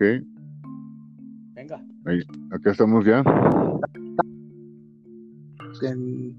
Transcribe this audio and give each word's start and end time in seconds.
Ok. 0.00 0.24
Venga. 1.54 1.84
Ahí, 2.06 2.20
acá 2.52 2.70
estamos 2.70 3.04
ya. 3.04 3.22
En, 5.82 6.34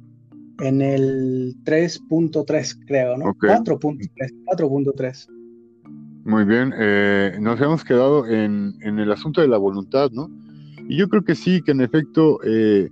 en 0.61 0.81
el 0.81 1.55
3.3, 1.63 2.85
creo, 2.87 3.17
¿no? 3.17 3.25
Ok. 3.29 3.43
4.3. 3.43 4.09
4.3. 4.57 5.27
Muy 6.25 6.43
bien. 6.45 6.73
eh, 6.75 7.37
nos 7.39 7.55
habíamos 7.57 7.83
quedado 7.83 8.27
en, 8.27 8.73
en 8.81 8.97
el 8.97 9.11
asunto 9.11 9.41
de 9.41 9.47
la 9.47 9.57
voluntad, 9.57 10.09
¿no? 10.11 10.29
Y 10.89 10.97
yo 10.97 11.07
creo 11.07 11.23
que 11.23 11.35
sí, 11.35 11.61
que 11.61 11.71
en 11.71 11.81
efecto, 11.81 12.39
eh, 12.43 12.89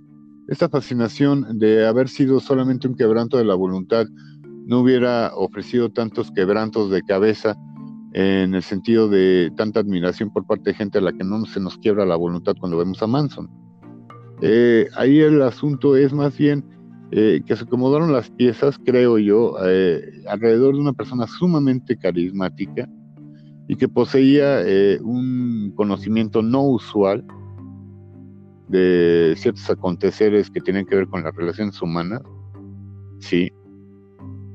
esta 0.48 0.68
fascinación 0.68 1.58
de 1.58 1.84
haber 1.84 2.08
sido 2.08 2.38
solamente 2.38 2.86
un 2.86 2.94
quebranto 2.94 3.38
de 3.38 3.44
la 3.44 3.54
voluntad 3.54 4.06
no 4.66 4.80
hubiera 4.80 5.32
ofrecido 5.34 5.90
tantos 5.90 6.30
quebrantos 6.30 6.90
de 6.90 7.02
cabeza 7.02 7.56
en 8.12 8.54
el 8.54 8.62
sentido 8.62 9.08
de 9.08 9.52
tanta 9.56 9.80
admiración 9.80 10.32
por 10.32 10.46
parte 10.46 10.70
de 10.70 10.74
gente 10.74 10.98
a 10.98 11.02
la 11.02 11.12
que 11.12 11.24
no 11.24 11.44
se 11.46 11.60
nos 11.60 11.78
quiebra 11.78 12.04
la 12.04 12.16
voluntad 12.16 12.54
cuando 12.58 12.78
vemos 12.78 13.02
a 13.02 13.06
Manson. 13.06 13.48
Eh, 14.42 14.88
ahí 14.96 15.20
el 15.20 15.42
asunto 15.42 15.96
es 15.96 16.12
más 16.12 16.36
bien 16.36 16.64
eh, 17.12 17.42
que 17.44 17.56
se 17.56 17.64
acomodaron 17.64 18.12
las 18.12 18.30
piezas, 18.30 18.78
creo 18.84 19.18
yo, 19.18 19.56
eh, 19.64 20.22
alrededor 20.28 20.74
de 20.74 20.80
una 20.80 20.92
persona 20.92 21.26
sumamente 21.26 21.96
carismática 21.96 22.88
y 23.66 23.74
que 23.74 23.88
poseía 23.88 24.62
eh, 24.64 25.00
un 25.02 25.72
conocimiento 25.74 26.40
no 26.40 26.62
usual 26.62 27.24
de 28.68 29.34
ciertos 29.36 29.68
aconteceres 29.68 30.50
que 30.50 30.60
tienen 30.60 30.86
que 30.86 30.94
ver 30.94 31.08
con 31.08 31.24
las 31.24 31.34
relaciones 31.34 31.82
humanas, 31.82 32.22
sí, 33.18 33.50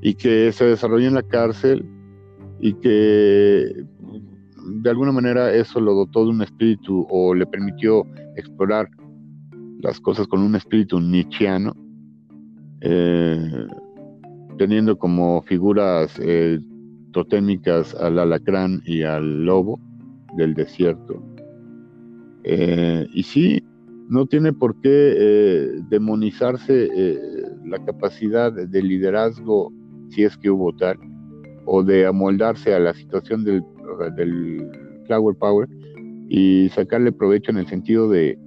y 0.01 0.13
que 0.13 0.53
se 0.53 0.63
desarrolló 0.63 1.09
en 1.09 1.15
la 1.15 1.23
cárcel 1.23 1.85
y 2.59 2.73
que 2.73 3.85
de 4.65 4.89
alguna 4.89 5.11
manera 5.11 5.53
eso 5.53 5.79
lo 5.79 5.93
dotó 5.93 6.23
de 6.23 6.31
un 6.31 6.41
espíritu 6.41 7.05
o 7.09 7.33
le 7.33 7.45
permitió 7.45 8.05
explorar 8.35 8.89
las 9.79 9.99
cosas 9.99 10.27
con 10.27 10.41
un 10.41 10.55
espíritu 10.55 10.99
nietzscheano, 10.99 11.75
eh, 12.81 13.67
teniendo 14.57 14.97
como 14.97 15.41
figuras 15.43 16.19
eh, 16.21 16.59
totémicas 17.11 17.93
al 17.95 18.19
alacrán 18.19 18.81
y 18.85 19.03
al 19.03 19.45
lobo 19.45 19.79
del 20.37 20.53
desierto. 20.53 21.21
Eh, 22.43 23.05
y 23.13 23.23
sí, 23.23 23.63
no 24.09 24.25
tiene 24.25 24.53
por 24.53 24.79
qué 24.81 25.81
demonizarse 25.89 26.89
la 27.65 27.83
capacidad 27.85 28.51
de 28.51 28.81
liderazgo, 28.81 29.73
si 30.09 30.23
es 30.23 30.37
que 30.37 30.51
hubo 30.51 30.75
tal, 30.75 30.97
o 31.65 31.83
de 31.83 32.05
amoldarse 32.05 32.73
a 32.73 32.79
la 32.79 32.93
situación 32.93 33.43
del, 33.43 33.63
del 34.15 34.69
Flower 35.05 35.35
Power 35.35 35.67
y 36.29 36.69
sacarle 36.69 37.11
provecho 37.11 37.51
en 37.51 37.57
el 37.57 37.67
sentido 37.67 38.09
de 38.09 38.37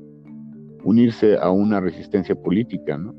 unirse 0.84 1.36
a 1.36 1.50
una 1.50 1.80
resistencia 1.80 2.34
política, 2.34 2.96
¿no? 2.96 3.14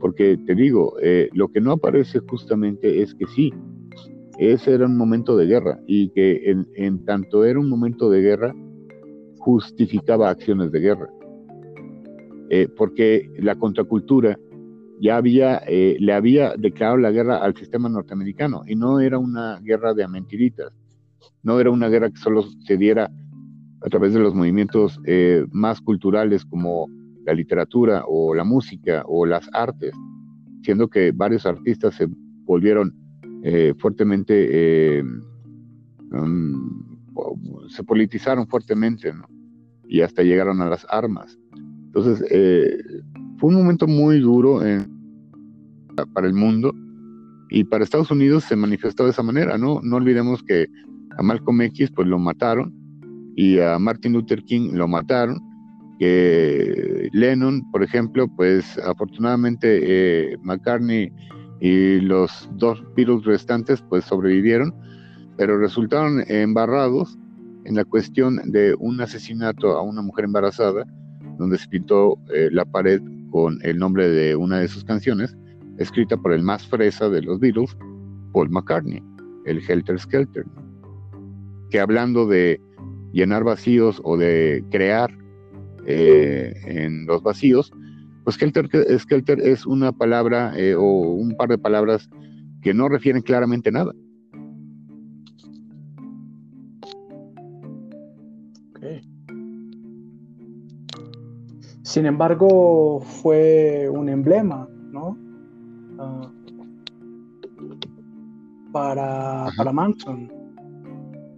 Porque 0.00 0.38
te 0.46 0.54
digo, 0.54 0.94
eh, 1.02 1.28
lo 1.32 1.48
que 1.48 1.60
no 1.60 1.72
aparece 1.72 2.20
justamente 2.20 3.02
es 3.02 3.14
que 3.14 3.26
sí, 3.26 3.52
ese 4.38 4.74
era 4.74 4.86
un 4.86 4.96
momento 4.96 5.36
de 5.36 5.46
guerra 5.46 5.80
y 5.86 6.10
que 6.10 6.54
en, 6.76 7.04
tanto 7.04 7.44
era 7.44 7.58
un 7.58 7.68
momento 7.68 8.08
de 8.08 8.20
guerra, 8.20 8.54
justificaba 9.38 10.30
acciones 10.30 10.70
de 10.70 10.80
guerra. 10.80 11.08
Eh, 12.50 12.68
porque 12.76 13.28
la 13.38 13.56
contracultura 13.56 14.38
ya 15.00 15.16
había, 15.16 15.62
eh, 15.66 15.96
le 16.00 16.12
había 16.12 16.54
declarado 16.56 16.98
la 16.98 17.10
guerra 17.10 17.38
al 17.38 17.56
sistema 17.56 17.88
norteamericano 17.88 18.62
y 18.66 18.74
no 18.74 19.00
era 19.00 19.18
una 19.18 19.60
guerra 19.60 19.94
de 19.94 20.06
mentiritas, 20.08 20.72
no 21.42 21.60
era 21.60 21.70
una 21.70 21.88
guerra 21.88 22.10
que 22.10 22.18
solo 22.18 22.42
se 22.42 22.76
diera 22.76 23.10
a 23.80 23.88
través 23.88 24.12
de 24.12 24.20
los 24.20 24.34
movimientos 24.34 25.00
eh, 25.04 25.46
más 25.52 25.80
culturales 25.80 26.44
como 26.44 26.88
la 27.24 27.32
literatura 27.32 28.04
o 28.06 28.34
la 28.34 28.44
música 28.44 29.04
o 29.06 29.24
las 29.24 29.48
artes, 29.52 29.92
siendo 30.62 30.88
que 30.88 31.12
varios 31.12 31.46
artistas 31.46 31.94
se 31.94 32.08
volvieron 32.44 32.92
eh, 33.44 33.74
fuertemente, 33.78 35.02
um, 36.10 36.98
se 37.68 37.84
politizaron 37.84 38.48
fuertemente. 38.48 39.12
Y 39.90 40.02
hasta 40.02 40.22
llegaron 40.22 40.60
a 40.60 40.68
las 40.68 40.86
armas. 40.90 41.38
Entonces, 41.86 42.22
fue 43.38 43.50
un 43.50 43.56
momento 43.56 43.86
muy 43.86 44.20
duro 44.20 44.60
para 46.12 46.26
el 46.26 46.34
mundo 46.34 46.74
y 47.50 47.64
para 47.64 47.84
Estados 47.84 48.10
Unidos 48.10 48.44
se 48.44 48.56
manifestó 48.56 49.04
de 49.04 49.10
esa 49.10 49.22
manera, 49.22 49.56
¿no? 49.56 49.80
No 49.82 49.96
olvidemos 49.96 50.42
que 50.42 50.66
a 51.16 51.22
Malcolm 51.22 51.60
X 51.62 51.90
pues 51.94 52.06
lo 52.06 52.18
mataron 52.18 52.74
y 53.36 53.58
a 53.60 53.78
Martin 53.78 54.12
Luther 54.12 54.42
King 54.44 54.72
lo 54.74 54.88
mataron, 54.88 55.40
que 55.98 57.08
Lennon, 57.12 57.68
por 57.70 57.82
ejemplo, 57.82 58.28
pues 58.36 58.78
afortunadamente 58.78 59.80
eh, 59.82 60.36
McCartney 60.42 61.12
y 61.60 62.00
los 62.00 62.48
dos 62.54 62.82
Beatles 62.96 63.24
restantes 63.24 63.82
pues 63.88 64.04
sobrevivieron, 64.04 64.74
pero 65.36 65.58
resultaron 65.58 66.22
embarrados 66.28 67.18
en 67.64 67.76
la 67.76 67.84
cuestión 67.84 68.40
de 68.50 68.74
un 68.78 69.00
asesinato 69.00 69.76
a 69.76 69.82
una 69.82 70.02
mujer 70.02 70.24
embarazada, 70.24 70.84
donde 71.38 71.58
se 71.58 71.68
pintó 71.68 72.18
eh, 72.34 72.48
la 72.50 72.64
pared 72.64 73.00
con 73.30 73.58
el 73.62 73.78
nombre 73.78 74.08
de 74.08 74.36
una 74.36 74.58
de 74.58 74.68
sus 74.68 74.84
canciones, 74.84 75.36
escrita 75.78 76.16
por 76.16 76.32
el 76.32 76.42
más 76.42 76.66
fresa 76.66 77.08
de 77.08 77.22
los 77.22 77.38
Beatles, 77.40 77.76
Paul 78.32 78.50
McCartney, 78.50 79.02
el 79.46 79.62
Helter 79.68 79.98
Skelter, 79.98 80.44
que 81.70 81.80
hablando 81.80 82.26
de 82.26 82.60
llenar 83.12 83.44
vacíos 83.44 84.00
o 84.04 84.16
de 84.16 84.64
crear 84.70 85.10
eh, 85.86 86.52
en 86.66 87.06
los 87.06 87.22
vacíos, 87.22 87.72
pues 88.24 88.40
Helter 88.40 88.68
Skelter 88.98 89.40
es 89.40 89.64
una 89.66 89.92
palabra 89.92 90.52
eh, 90.56 90.74
o 90.74 90.82
un 90.82 91.34
par 91.36 91.48
de 91.48 91.58
palabras 91.58 92.10
que 92.62 92.74
no 92.74 92.88
refieren 92.88 93.22
claramente 93.22 93.70
nada. 93.70 93.92
Sin 101.88 102.04
embargo, 102.04 103.00
fue 103.00 103.88
un 103.88 104.10
emblema, 104.10 104.68
¿no? 104.92 105.16
Uh, 105.96 106.28
para, 108.70 109.46
para, 109.56 109.72
Manson. 109.72 110.30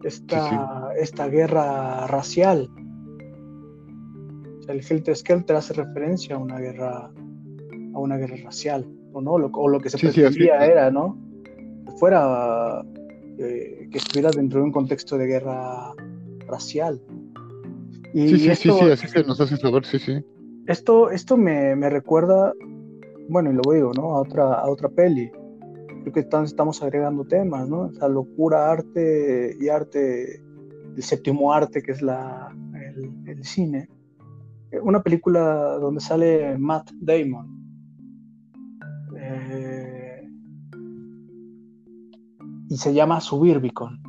Esta, 0.03 0.49
sí, 0.49 0.57
sí. 0.57 1.03
esta 1.03 1.29
guerra 1.29 2.09
racial. 2.09 2.69
O 4.59 4.63
sea, 4.65 4.75
el 4.75 4.81
Helter 4.85 5.15
Skelter 5.15 5.55
hace 5.55 5.73
referencia 5.73 6.35
a 6.35 6.39
una 6.39 6.59
guerra 6.59 7.13
a 7.95 7.99
una 8.01 8.17
guerra 8.17 8.39
racial, 8.43 8.85
¿o 9.13 9.21
no? 9.21 9.39
Lo, 9.39 9.53
o 9.53 9.69
lo 9.69 9.79
que 9.79 9.89
se 9.89 9.99
sí, 9.99 10.09
pretendía 10.09 10.67
era, 10.67 10.91
¿no? 10.91 11.17
Que 11.45 11.93
fuera 11.93 12.85
eh, 13.39 13.89
que 13.89 13.99
estuviera 13.99 14.33
dentro 14.33 14.59
de 14.59 14.65
un 14.65 14.73
contexto 14.73 15.17
de 15.17 15.27
guerra 15.29 15.95
racial. 16.49 17.01
Y 18.13 18.31
sí, 18.31 18.39
sí, 18.41 18.51
esto, 18.51 18.79
sí, 18.79 18.85
sí, 18.85 18.91
así 18.91 19.07
se 19.07 19.23
nos 19.23 19.41
hace 19.41 19.57
saber, 19.57 19.87
sí, 19.87 20.01
sí. 20.01 20.25
Esto, 20.67 21.11
esto 21.11 21.37
me, 21.37 21.75
me, 21.75 21.91
recuerda, 21.91 22.53
bueno, 23.29 23.51
y 23.51 23.55
lo 23.55 23.73
digo, 23.73 23.93
¿no? 23.95 24.17
A 24.17 24.21
otra, 24.21 24.55
a 24.55 24.69
otra 24.69 24.89
peli. 24.89 25.31
Creo 26.03 26.13
que 26.13 26.21
estamos 26.21 26.83
agregando 26.83 27.25
temas, 27.25 27.69
¿no? 27.69 27.83
O 27.83 27.93
sea, 27.93 28.09
locura, 28.09 28.71
arte 28.71 29.57
y 29.61 29.69
arte, 29.69 30.43
el 30.97 31.03
séptimo 31.03 31.53
arte, 31.53 31.83
que 31.83 31.93
es 31.93 32.03
la, 32.03 32.55
el, 32.75 33.29
el 33.29 33.45
cine. 33.45 33.89
Una 34.83 35.03
película 35.03 35.79
donde 35.79 36.01
sale 36.01 36.57
Matt 36.59 36.91
Damon. 37.01 37.61
Eh, 39.17 40.29
y 42.69 42.77
se 42.77 42.95
llama 42.95 43.21
Suburbicon. 43.21 44.01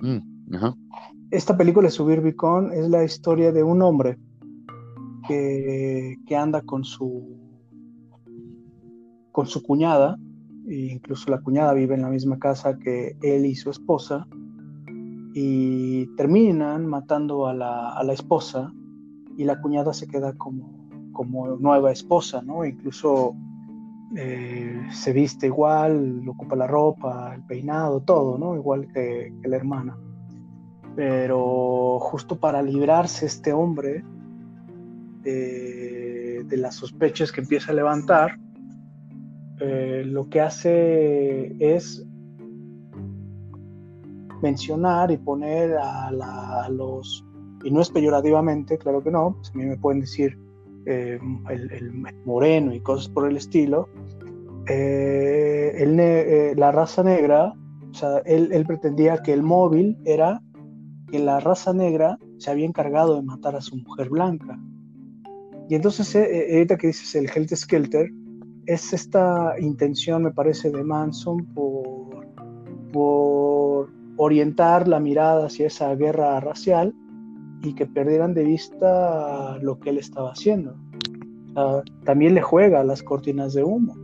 Mm. 0.00 0.18
Esta 1.30 1.56
película 1.56 1.86
de 1.86 1.92
Suburbicon 1.92 2.72
es 2.72 2.88
la 2.88 3.04
historia 3.04 3.52
de 3.52 3.62
un 3.62 3.82
hombre 3.82 4.18
que, 5.26 6.16
anda 6.36 6.62
con 6.62 6.84
su 6.84 7.38
con 9.32 9.46
su 9.46 9.62
cuñada, 9.62 10.18
e 10.66 10.92
incluso 10.92 11.30
la 11.30 11.40
cuñada 11.40 11.72
vive 11.72 11.94
en 11.94 12.02
la 12.02 12.08
misma 12.08 12.38
casa 12.38 12.78
que 12.78 13.16
él 13.22 13.46
y 13.46 13.54
su 13.54 13.70
esposa, 13.70 14.26
y 15.34 16.06
terminan 16.16 16.86
matando 16.86 17.46
a 17.46 17.54
la, 17.54 17.92
a 17.92 18.02
la 18.02 18.12
esposa, 18.12 18.72
y 19.36 19.44
la 19.44 19.60
cuñada 19.60 19.92
se 19.92 20.08
queda 20.08 20.32
como, 20.34 20.88
como 21.12 21.56
nueva 21.56 21.92
esposa, 21.92 22.42
¿no? 22.42 22.64
Incluso 22.64 23.36
eh, 24.16 24.88
se 24.90 25.12
viste 25.12 25.46
igual, 25.46 26.28
ocupa 26.28 26.56
la 26.56 26.66
ropa, 26.66 27.34
el 27.34 27.44
peinado, 27.44 28.00
todo, 28.00 28.36
¿no? 28.36 28.56
Igual 28.56 28.88
que, 28.92 29.32
que 29.40 29.48
la 29.48 29.56
hermana. 29.56 29.96
Pero 30.96 31.98
justo 32.00 32.38
para 32.38 32.60
librarse 32.62 33.26
este 33.26 33.52
hombre 33.52 34.04
de, 35.22 36.44
las 36.50 36.74
sospechas 36.74 37.32
que 37.32 37.40
empieza 37.40 37.72
a 37.72 37.74
levantar, 37.74 38.38
eh, 39.60 40.02
lo 40.04 40.28
que 40.28 40.40
hace 40.40 41.54
es 41.58 42.04
mencionar 44.42 45.10
y 45.10 45.18
poner 45.18 45.76
a, 45.78 46.68
los, 46.70 47.24
y 47.64 47.70
no 47.70 47.80
es 47.80 47.90
peyorativamente, 47.90 48.78
claro 48.78 49.02
que 49.02 49.10
no, 49.10 49.34
pues 49.36 49.50
a 49.50 49.58
mí 49.58 49.64
me 49.64 49.76
pueden 49.76 50.00
decir 50.00 50.38
eh, 50.86 51.18
el, 51.50 51.92
moreno 52.24 52.74
y 52.74 52.80
cosas 52.80 53.08
por 53.08 53.28
el 53.28 53.36
estilo, 53.36 53.88
eh, 54.66 55.72
eh, 55.76 56.54
la 56.56 56.72
raza 56.72 57.02
negra, 57.02 57.54
o 57.90 57.94
sea, 57.94 58.18
él, 58.24 58.50
él, 58.52 58.64
pretendía 58.66 59.18
que 59.18 59.32
el 59.32 59.42
móvil 59.42 59.98
era 60.04 60.40
que 61.10 61.18
la 61.18 61.40
raza 61.40 61.72
negra 61.72 62.18
se 62.38 62.50
había 62.50 62.66
encargado 62.66 63.16
de 63.16 63.22
matar 63.22 63.56
a 63.56 63.60
su 63.60 63.76
mujer 63.76 64.08
blanca. 64.10 64.58
Y 65.70 65.76
entonces, 65.76 66.16
ahorita 66.16 66.76
que 66.76 66.88
dices 66.88 67.14
el 67.14 67.30
Health 67.30 67.54
Skelter, 67.54 68.10
es 68.66 68.92
esta 68.92 69.54
intención, 69.60 70.24
me 70.24 70.32
parece, 70.32 70.68
de 70.68 70.82
Manson 70.82 71.46
por, 71.54 72.26
por 72.92 73.88
orientar 74.16 74.88
la 74.88 74.98
mirada 74.98 75.46
hacia 75.46 75.68
esa 75.68 75.94
guerra 75.94 76.40
racial 76.40 76.92
y 77.62 77.72
que 77.76 77.86
perdieran 77.86 78.34
de 78.34 78.42
vista 78.42 79.58
lo 79.62 79.78
que 79.78 79.90
él 79.90 79.98
estaba 79.98 80.32
haciendo. 80.32 80.74
también 82.04 82.34
le 82.34 82.42
juega 82.42 82.80
a 82.80 82.84
las 82.84 83.00
cortinas 83.04 83.54
de 83.54 83.62
humo. 83.62 83.94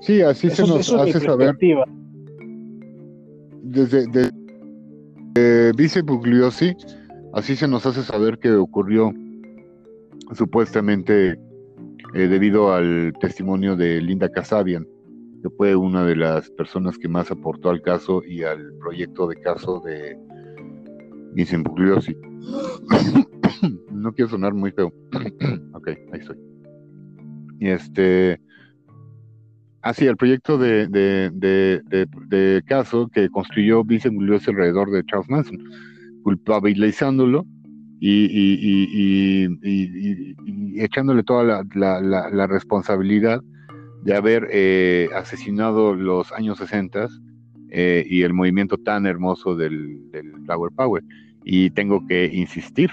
Sí, 0.00 0.22
así 0.22 0.50
se 0.50 0.62
nos 0.66 0.92
hace 0.92 1.20
saber. 1.20 1.56
Desde, 3.62 4.06
desde 4.08 5.72
Vice 5.76 6.02
Bugliosi, 6.02 6.74
así 7.32 7.54
se 7.54 7.68
nos 7.68 7.86
hace 7.86 8.02
saber 8.02 8.40
que 8.40 8.50
ocurrió 8.56 9.14
supuestamente 10.34 11.38
eh, 12.14 12.28
debido 12.28 12.72
al 12.72 13.12
testimonio 13.20 13.76
de 13.76 14.00
Linda 14.00 14.28
Casabian, 14.30 14.86
que 15.42 15.50
fue 15.50 15.76
una 15.76 16.04
de 16.04 16.16
las 16.16 16.50
personas 16.50 16.98
que 16.98 17.08
más 17.08 17.30
aportó 17.30 17.70
al 17.70 17.82
caso 17.82 18.22
y 18.24 18.42
al 18.42 18.72
proyecto 18.80 19.28
de 19.28 19.36
caso 19.40 19.80
de 19.84 20.16
Vincent 21.34 21.66
Bugliosi. 21.66 22.16
no 23.92 24.12
quiero 24.12 24.30
sonar 24.30 24.54
muy 24.54 24.72
feo. 24.72 24.92
ok, 25.74 25.88
ahí 25.88 26.20
estoy. 26.20 26.36
Y 27.60 27.68
este. 27.68 28.40
Así, 29.80 30.06
el 30.06 30.16
proyecto 30.16 30.58
de, 30.58 30.88
de, 30.88 32.62
caso 32.66 33.08
que 33.08 33.28
construyó 33.30 33.84
Vincent 33.84 34.14
Bugliosi 34.14 34.50
alrededor 34.50 34.90
de 34.90 35.04
Charles 35.04 35.30
Manson, 35.30 35.58
culpabilizándolo 36.24 37.46
y, 38.00 39.48
y, 39.64 40.82
echándole 40.82 41.22
toda 41.22 41.64
la, 41.74 42.46
responsabilidad 42.46 43.42
de 44.02 44.14
haber 44.14 44.48
eh, 44.52 45.08
asesinado 45.14 45.94
los 45.94 46.32
años 46.32 46.58
60 46.58 47.08
eh, 47.70 48.04
y 48.08 48.22
el 48.22 48.32
movimiento 48.32 48.78
tan 48.78 49.06
hermoso 49.06 49.56
del, 49.56 50.00
Flower 50.44 50.72
Power. 50.74 51.02
Y 51.44 51.70
tengo 51.70 52.06
que 52.06 52.26
insistir, 52.26 52.90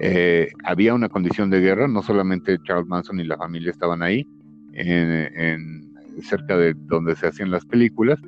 eh, 0.00 0.48
había 0.64 0.94
una 0.94 1.08
condición 1.08 1.50
de 1.50 1.60
guerra, 1.60 1.88
no 1.88 2.02
solamente 2.02 2.58
Charles 2.64 2.86
Manson 2.86 3.20
y 3.20 3.24
la 3.24 3.36
familia 3.36 3.70
estaban 3.70 4.02
ahí, 4.02 4.26
en, 4.74 5.88
cerca 6.22 6.56
de 6.56 6.74
donde 6.74 7.14
se 7.16 7.26
hacían 7.26 7.50
las 7.50 7.64
películas, 7.64 8.18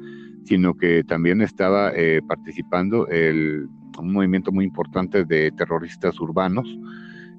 sino 0.45 0.75
que 0.75 1.05
también 1.05 1.43
estaba 1.43 1.93
participando 2.29 3.07
el 3.09 3.69
un 3.99 4.13
movimiento 4.13 4.53
muy 4.53 4.65
importante 4.65 5.25
de 5.25 5.51
terroristas 5.53 6.19
urbanos, 6.21 6.67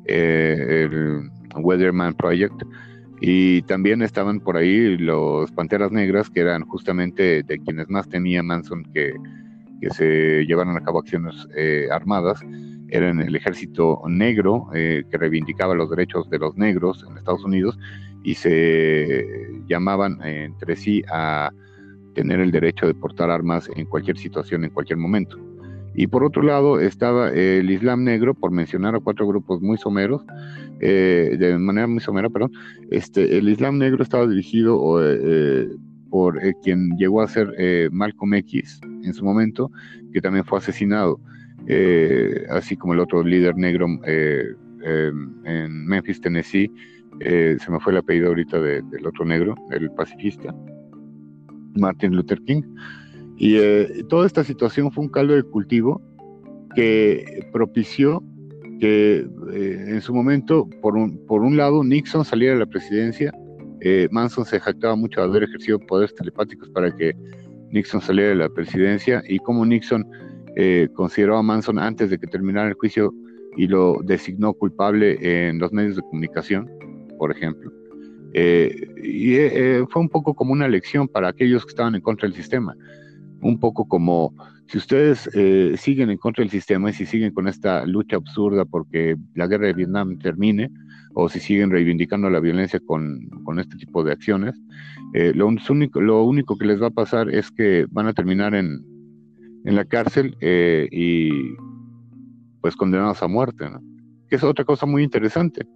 eh, 0.05 0.87
el 0.89 1.31
Weatherman 1.55 2.13
Project, 2.13 2.63
y 3.21 3.61
también 3.63 4.01
estaban 4.01 4.39
por 4.39 4.57
ahí 4.57 4.97
los 4.97 5.51
Panteras 5.51 5.91
Negras, 5.91 6.29
que 6.29 6.41
eran 6.41 6.63
justamente 6.65 7.43
de 7.43 7.59
quienes 7.59 7.87
más 7.89 8.09
temía 8.09 8.41
Manson 8.41 8.83
que, 8.93 9.13
que 9.79 9.89
se 9.91 10.45
llevaran 10.45 10.75
a 10.75 10.81
cabo 10.81 10.99
acciones 10.99 11.47
eh, 11.55 11.87
armadas. 11.91 12.41
Eran 12.89 13.21
el 13.21 13.35
ejército 13.35 14.01
negro 14.07 14.67
eh, 14.73 15.03
que 15.09 15.17
reivindicaba 15.17 15.75
los 15.75 15.89
derechos 15.89 16.29
de 16.29 16.39
los 16.39 16.57
negros 16.57 17.05
en 17.07 17.17
Estados 17.17 17.43
Unidos 17.45 17.77
y 18.23 18.33
se 18.33 19.25
llamaban 19.67 20.19
entre 20.23 20.75
sí 20.75 21.03
a 21.11 21.51
tener 22.13 22.39
el 22.39 22.51
derecho 22.51 22.87
de 22.87 22.93
portar 22.93 23.29
armas 23.29 23.69
en 23.75 23.85
cualquier 23.85 24.17
situación, 24.17 24.63
en 24.63 24.71
cualquier 24.71 24.97
momento. 24.97 25.37
Y 25.93 26.07
por 26.07 26.23
otro 26.23 26.41
lado 26.41 26.79
estaba 26.79 27.29
el 27.31 27.69
Islam 27.69 28.03
negro, 28.03 28.33
por 28.33 28.51
mencionar 28.51 28.95
a 28.95 28.99
cuatro 28.99 29.27
grupos 29.27 29.61
muy 29.61 29.77
someros, 29.77 30.23
eh, 30.79 31.35
de 31.37 31.57
manera 31.57 31.87
muy 31.87 31.99
somera, 31.99 32.29
perdón. 32.29 32.51
Este, 32.89 33.37
el 33.37 33.49
Islam 33.49 33.77
negro 33.77 34.01
estaba 34.01 34.25
dirigido 34.25 34.99
eh, 35.03 35.67
por 36.09 36.43
eh, 36.43 36.53
quien 36.63 36.97
llegó 36.97 37.21
a 37.21 37.27
ser 37.27 37.53
Malcolm 37.91 38.33
X 38.35 38.79
en 39.03 39.13
su 39.13 39.25
momento, 39.25 39.71
que 40.13 40.21
también 40.21 40.45
fue 40.45 40.59
asesinado, 40.59 41.19
así 42.49 42.75
como 42.75 42.93
el 42.93 42.99
otro 42.99 43.23
líder 43.23 43.55
negro 43.57 43.87
en 44.05 45.85
Memphis, 45.85 46.21
Tennessee. 46.21 46.71
se 47.19 47.71
me 47.71 47.79
fue 47.79 47.93
el 47.93 47.99
apellido 47.99 48.29
ahorita 48.29 48.59
del 48.59 49.05
otro 49.05 49.25
negro, 49.25 49.55
el 49.71 49.91
pacifista, 49.91 50.53
Martin 51.75 52.15
Luther 52.15 52.41
King. 52.41 52.63
Y 53.43 53.57
eh, 53.57 54.03
toda 54.07 54.27
esta 54.27 54.43
situación 54.43 54.91
fue 54.91 55.03
un 55.03 55.09
caldo 55.09 55.33
de 55.33 55.41
cultivo 55.41 55.99
que 56.75 57.43
propició 57.51 58.23
que 58.79 59.27
eh, 59.51 59.85
en 59.87 59.99
su 60.01 60.13
momento, 60.13 60.69
por 60.79 60.95
un, 60.95 61.25
por 61.25 61.41
un 61.41 61.57
lado, 61.57 61.83
Nixon 61.83 62.23
saliera 62.23 62.53
de 62.53 62.59
la 62.59 62.67
presidencia. 62.67 63.33
Eh, 63.79 64.07
Manson 64.11 64.45
se 64.45 64.59
jactaba 64.59 64.95
mucho 64.95 65.21
de 65.21 65.25
haber 65.25 65.41
ejercido 65.41 65.79
poderes 65.79 66.13
telepáticos 66.13 66.69
para 66.69 66.95
que 66.95 67.15
Nixon 67.71 67.99
saliera 68.01 68.29
de 68.29 68.35
la 68.35 68.49
presidencia 68.49 69.23
y 69.27 69.39
como 69.39 69.65
Nixon 69.65 70.05
consideró 70.93 71.37
a 71.37 71.41
Manson 71.41 71.79
antes 71.79 72.11
de 72.11 72.19
que 72.19 72.27
terminara 72.27 72.69
el 72.69 72.75
juicio 72.75 73.11
y 73.57 73.65
lo 73.65 74.01
designó 74.03 74.53
culpable 74.53 75.17
en 75.19 75.57
los 75.57 75.71
medios 75.71 75.95
de 75.95 76.03
comunicación, 76.03 76.69
por 77.17 77.31
ejemplo. 77.31 77.71
y 78.35 79.35
fue 79.89 80.01
un 80.01 80.09
poco 80.09 80.35
como 80.35 80.53
una 80.53 80.67
lección 80.67 81.07
para 81.07 81.29
aquellos 81.29 81.65
que 81.65 81.69
estaban 81.69 81.95
en 81.95 82.01
contra 82.01 82.27
del 82.27 82.35
sistema 82.35 82.75
un 83.41 83.59
poco 83.59 83.87
como 83.87 84.33
si 84.67 84.77
ustedes 84.77 85.29
eh, 85.33 85.73
siguen 85.77 86.09
en 86.11 86.17
contra 86.17 86.43
del 86.43 86.49
sistema 86.49 86.89
y 86.89 86.93
si 86.93 87.05
siguen 87.05 87.33
con 87.33 87.49
esta 87.49 87.85
lucha 87.85 88.15
absurda 88.15 88.63
porque 88.63 89.17
la 89.35 89.47
guerra 89.47 89.67
de 89.67 89.73
Vietnam 89.73 90.17
termine, 90.17 90.71
o 91.13 91.27
si 91.27 91.41
siguen 91.41 91.71
reivindicando 91.71 92.29
la 92.29 92.39
violencia 92.39 92.79
con, 92.79 93.29
este 93.59 93.75
tipo 93.75 94.01
de 94.01 94.13
acciones, 94.13 94.55
eh, 95.13 95.33
lo, 95.35 95.47
único, 95.47 96.57
que 96.57 96.65
les 96.65 96.81
va 96.81 96.87
a 96.87 96.91
pasar 96.91 97.29
es 97.29 97.51
que 97.51 97.85
van 97.89 98.07
a 98.07 98.13
terminar 98.13 98.55
en, 98.55 98.85
la 99.65 99.83
cárcel 99.83 100.37
eh, 100.39 100.87
y 100.89 101.29
pues 102.61 102.75
condenados 102.77 103.21
a 103.21 103.27
muerte, 103.27 103.65
que 104.29 104.37
es 104.37 104.43
otra 104.43 104.63
cosa 104.63 104.85
muy 104.85 105.03
interesante. 105.03 105.67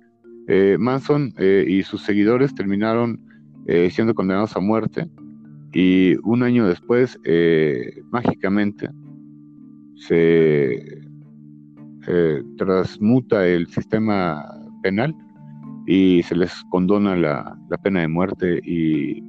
Manson 0.80 1.34
y 1.68 1.82
sus 1.84 2.04
seguidores 2.04 2.54
terminaron 2.54 3.20
siendo 3.90 4.13
condenados 4.13 4.56
a 4.56 4.60
muerte 4.60 5.10
y 5.75 6.15
un 6.24 6.41
año 6.41 6.65
después, 6.65 7.20
eh, 7.25 8.01
mágicamente, 8.10 8.89
se 9.98 10.75
eh, 12.08 12.44
transmuta 12.58 13.46
el 13.46 13.67
sistema 13.67 14.41
penal 14.82 15.13
y 15.86 16.24
se 16.24 16.38
les 16.38 16.63
condona 16.70 17.17
la, 17.17 17.60
pena 17.84 18.00
de 18.00 18.08
muerte 18.08 18.62
y 18.63 19.22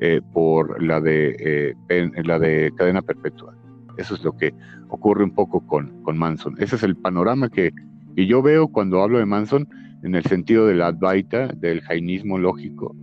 eh, 0.00 0.20
por 0.34 0.82
la 0.82 1.00
de 1.00 1.74
la 2.22 2.38
de 2.38 2.70
cadena 2.76 3.00
perpetua. 3.00 3.56
Eso 3.96 4.14
es 4.14 4.22
lo 4.24 4.36
que 4.36 4.52
ocurre 4.90 5.24
un 5.24 5.34
poco 5.34 5.66
con, 5.66 6.02
con 6.02 6.18
Manson. 6.18 6.54
Ese 6.58 6.76
es 6.76 6.82
el 6.82 6.96
panorama 6.96 7.48
que, 7.48 7.72
que, 8.14 8.26
yo 8.26 8.42
veo 8.42 8.68
cuando 8.68 9.02
hablo 9.02 9.18
de 9.18 9.24
Manson 9.24 9.66
en 10.02 10.14
el 10.14 10.24
sentido 10.24 10.66
de 10.66 10.74
la 10.74 10.88
Advaita, 10.88 11.48
del 11.48 11.80
jainismo 11.80 12.36
lógico, 12.36 12.94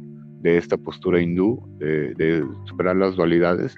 de 0.42 0.58
esta 0.58 0.78
postura 0.78 1.22
hindú, 1.22 1.62
de, 1.80 2.46
superar 2.66 2.96
las 2.96 3.16
dualidades, 3.16 3.76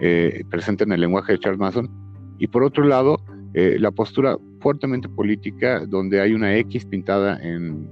eh, 0.00 0.42
presente 0.50 0.84
en 0.84 0.92
el 0.92 1.00
lenguaje 1.00 1.32
de 1.32 1.38
Charles 1.38 1.60
Manson, 1.60 1.90
y 2.38 2.46
por 2.46 2.64
otro 2.64 2.84
lado, 2.84 3.22
eh, 3.54 3.76
la 3.78 3.90
postura 3.90 4.36
fuertemente 4.60 5.08
política, 5.08 5.84
donde 5.86 6.20
hay 6.20 6.32
una 6.34 6.56
X 6.56 6.86
pintada 6.86 7.38
en 7.42 7.88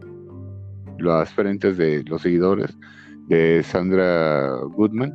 las 0.99 1.33
frentes 1.33 1.77
de 1.77 2.03
los 2.05 2.23
seguidores 2.23 2.77
de 3.29 3.63
Sandra 3.63 4.57
Goodman, 4.75 5.13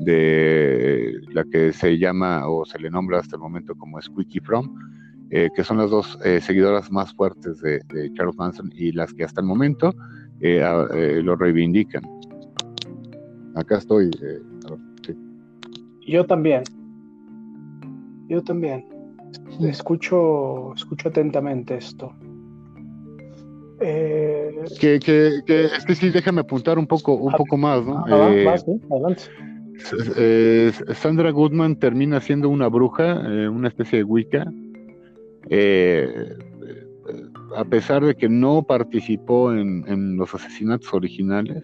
de 0.00 1.20
la 1.32 1.44
que 1.44 1.72
se 1.72 1.98
llama 1.98 2.48
o 2.48 2.64
se 2.64 2.78
le 2.78 2.88
nombra 2.88 3.18
hasta 3.18 3.36
el 3.36 3.42
momento 3.42 3.74
como 3.74 4.00
Squeaky 4.00 4.40
From, 4.40 4.74
eh, 5.30 5.50
que 5.54 5.64
son 5.64 5.76
las 5.76 5.90
dos 5.90 6.18
seguidoras 6.40 6.90
más 6.90 7.12
fuertes 7.12 7.60
de, 7.60 7.80
Charles 8.14 8.36
Manson 8.36 8.70
y 8.74 8.92
las 8.92 9.12
que 9.12 9.24
hasta 9.24 9.40
el 9.40 9.46
momento 9.46 9.92
lo 10.40 11.36
reivindican 11.36 12.02
acá 13.54 13.78
estoy. 13.78 14.10
Eh, 14.22 14.40
Yo 16.06 16.26
también. 16.26 16.62
Yo 18.28 18.42
también. 18.42 18.86
Escucho, 19.60 20.74
escucho 20.74 21.08
atentamente 21.08 21.76
esto. 21.76 22.12
Eh, 23.80 24.50
que, 24.80 24.98
que, 24.98 25.40
que, 25.46 25.94
sí, 25.94 26.10
déjame 26.10 26.40
apuntar 26.40 26.78
un 26.78 26.86
poco, 26.86 27.14
un 27.14 27.32
poco 27.32 27.56
más, 27.56 27.84
¿no? 27.84 28.04
Ah, 28.06 28.30
eh, 28.32 28.46
adelante. 28.90 29.22
Sandra 30.94 31.30
Goodman 31.30 31.76
termina 31.76 32.20
siendo 32.20 32.48
una 32.48 32.68
bruja, 32.68 33.20
una 33.50 33.68
especie 33.68 33.98
de 33.98 34.04
Wicca. 34.04 34.52
a 37.56 37.64
pesar 37.64 38.04
de 38.04 38.16
que 38.16 38.28
no 38.28 38.64
participó 38.64 39.52
en, 39.52 40.16
los 40.16 40.34
asesinatos 40.34 40.92
originales, 40.92 41.62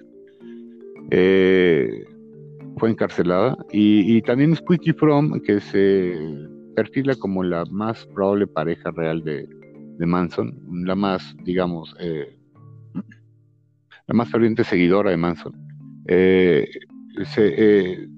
fue 1.10 2.90
encarcelada. 2.90 3.56
Y, 3.72 4.20
también 4.22 4.54
Squeaky 4.56 4.92
From, 4.92 5.40
que 5.40 5.60
se 5.60 6.14
perfila 6.74 7.14
como 7.14 7.42
la 7.42 7.64
más 7.66 8.06
probable 8.06 8.46
pareja 8.46 8.90
real 8.90 9.22
de, 9.24 9.48
Manson, 10.06 10.60
la 10.84 10.94
más, 10.94 11.34
digamos, 11.44 11.94
eh, 12.00 12.36
la 14.06 14.14
más 14.14 14.28
ferviente 14.28 14.64
seguidora 14.64 15.10
de 15.10 15.16
Manson. 15.16 15.52
Eh, 16.06 16.68
eh, 17.36 18.08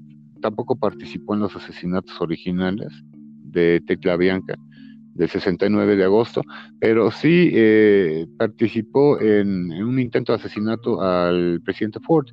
tampoco 0.40 0.76
participó 0.76 1.35
en 1.35 1.40
los 1.40 1.55
asesinatos 1.55 2.21
originales 2.21 2.88
de 3.45 3.81
Tecla 3.87 4.16
Bianca 4.16 4.57
del 5.14 5.28
69 5.28 5.97
de 5.97 6.05
agosto, 6.05 6.43
pero 6.81 7.11
sí 7.11 7.52
participó 8.37 9.21
en, 9.21 9.73
un 9.73 9.99
intento 9.99 10.33
de 10.33 10.38
asesinato 10.38 11.00
al 11.00 11.61
presidente 11.62 12.00
Ford 12.00 12.26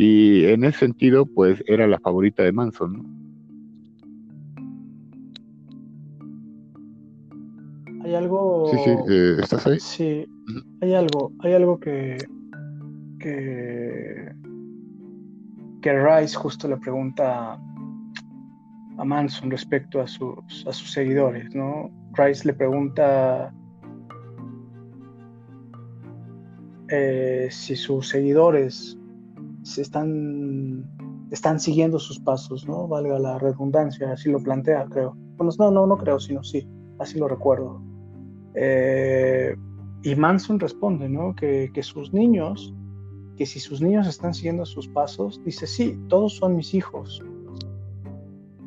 y 0.00 0.44
en 0.44 0.62
ese 0.62 0.78
sentido, 0.78 1.26
pues 1.26 1.60
era 1.66 1.88
la 1.88 1.98
favorita 1.98 2.44
de 2.44 2.52
Manson, 2.52 2.92
¿no? 2.92 3.04
Hay 8.04 8.14
algo. 8.14 8.70
Sí, 8.70 8.78
sí, 8.84 8.90
eh, 9.10 9.36
¿estás 9.42 9.66
ahí? 9.66 9.80
Sí, 9.80 10.24
hay 10.82 10.94
algo, 10.94 11.32
hay 11.40 11.54
algo 11.54 11.80
que, 11.80 12.16
que, 13.18 14.32
que 15.82 15.92
Rice 16.00 16.36
justo 16.36 16.68
le 16.68 16.76
pregunta 16.76 17.54
a 18.98 19.04
Manson 19.04 19.50
respecto 19.50 20.00
a 20.00 20.06
sus, 20.06 20.64
a 20.64 20.72
sus 20.72 20.92
seguidores, 20.92 21.52
¿no? 21.56 21.90
Rice 22.12 22.46
le 22.46 22.54
pregunta 22.54 23.52
eh, 26.88 27.48
si 27.50 27.74
sus 27.74 28.08
seguidores 28.08 28.97
se 29.62 29.82
están, 29.82 30.84
están 31.30 31.60
siguiendo 31.60 31.98
sus 31.98 32.18
pasos, 32.20 32.66
¿no? 32.66 32.88
Valga 32.88 33.18
la 33.18 33.38
redundancia, 33.38 34.12
así 34.12 34.30
lo 34.30 34.42
plantea, 34.42 34.86
creo. 34.86 35.16
Bueno, 35.36 35.52
no, 35.58 35.70
no, 35.70 35.86
no 35.86 35.96
creo, 35.96 36.18
sino 36.20 36.42
sí, 36.42 36.68
así 36.98 37.18
lo 37.18 37.28
recuerdo. 37.28 37.80
Eh, 38.54 39.54
y 40.02 40.14
Manson 40.16 40.58
responde, 40.58 41.08
¿no? 41.08 41.34
Que, 41.34 41.70
que, 41.72 41.82
sus 41.82 42.12
niños, 42.12 42.74
que 43.36 43.46
si 43.46 43.60
sus 43.60 43.80
niños 43.80 44.06
están 44.06 44.34
siguiendo 44.34 44.64
sus 44.64 44.88
pasos, 44.88 45.40
dice, 45.44 45.66
sí, 45.66 45.98
todos 46.08 46.34
son 46.36 46.56
mis 46.56 46.74
hijos. 46.74 47.22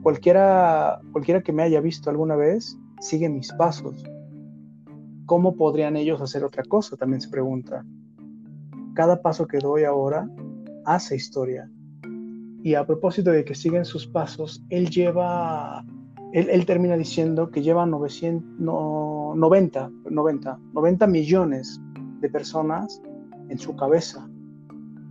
Cualquiera, 0.04 1.00
cualquiera 1.12 1.42
que 1.42 1.54
me 1.54 1.64
haya 1.64 1.80
visto 1.80 2.10
alguna 2.10 2.36
vez 2.36 2.78
sigue 3.00 3.30
mis 3.30 3.52
pasos. 3.54 4.04
¿Cómo 5.26 5.56
podrían 5.56 5.96
ellos 5.96 6.22
hacer 6.22 6.44
otra 6.44 6.64
cosa? 6.64 6.98
También 6.98 7.22
se 7.22 7.30
pregunta. 7.30 7.86
Cada 8.94 9.22
paso 9.22 9.48
que 9.48 9.60
doy 9.60 9.84
ahora 9.84 10.30
hace 10.86 11.16
historia. 11.16 11.70
Y 12.64 12.76
a 12.76 12.86
propósito 12.86 13.32
de 13.32 13.44
que 13.44 13.56
siguen 13.56 13.86
sus 13.86 14.06
pasos, 14.06 14.64
él 14.70 14.90
lleva, 14.90 15.84
él, 16.32 16.66
termina 16.66 16.96
diciendo 16.96 17.50
que 17.50 17.62
lleva 17.62 17.86
900, 17.86 18.46
90, 18.60 19.92
90, 20.10 20.60
90 20.74 21.08
millones 21.08 21.82
de 22.20 22.30
personas 22.30 23.02
en 23.50 23.58
su 23.58 23.76
cabeza. 23.76 24.30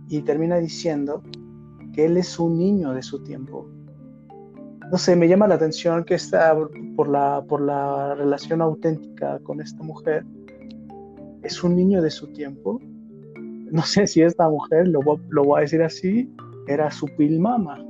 Y 0.07 0.21
termina 0.21 0.57
diciendo 0.57 1.21
que 1.93 2.05
él 2.05 2.17
es 2.17 2.39
un 2.39 2.57
niño 2.57 2.93
de 2.93 3.01
su 3.01 3.21
tiempo. 3.23 3.67
No 4.89 4.97
sé, 4.97 5.15
me 5.15 5.27
llama 5.27 5.47
la 5.47 5.55
atención 5.55 6.03
que 6.03 6.15
está 6.15 6.57
por 6.95 7.07
la, 7.09 7.43
por 7.47 7.61
la 7.61 8.15
relación 8.15 8.61
auténtica 8.61 9.39
con 9.39 9.61
esta 9.61 9.83
mujer. 9.83 10.25
Es 11.43 11.63
un 11.63 11.75
niño 11.75 12.01
de 12.01 12.11
su 12.11 12.27
tiempo 12.27 12.79
no 13.81 13.81
sé 13.83 14.05
si 14.05 14.21
esta 14.21 14.49
mujer, 14.49 14.87
lo, 14.87 15.01
voy 15.01 15.57
a 15.57 15.61
decir 15.61 15.81
así, 15.81 16.29
era 16.67 16.91
su 16.91 17.07
pilmama, 17.17 17.83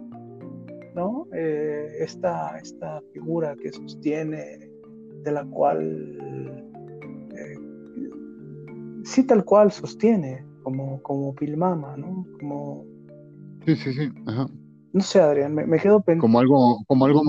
¿no? 0.95 1.27
Eh, 1.33 1.87
esta, 1.99 2.57
esta 2.57 3.01
figura 3.13 3.55
que 3.55 3.71
sostiene, 3.71 4.69
de 5.23 5.31
la 5.31 5.43
cual, 5.45 6.63
eh, 7.35 7.57
sí 9.03 9.23
tal 9.25 9.43
cual 9.43 9.71
sostiene, 9.71 10.45
como, 10.63 11.01
como 11.01 11.33
pilmama, 11.33 11.97
¿no? 11.97 12.25
Como... 12.39 12.85
Sí, 13.65 13.75
sí, 13.75 13.93
sí, 13.93 14.09
No 14.93 15.01
sé, 15.01 15.19
Adrián, 15.19 15.53
me, 15.55 15.79
quedo 15.79 16.01
pensando... 16.01 16.21
Como 16.21 16.39
algo, 16.39 16.83
como 16.87 17.05
algo, 17.05 17.21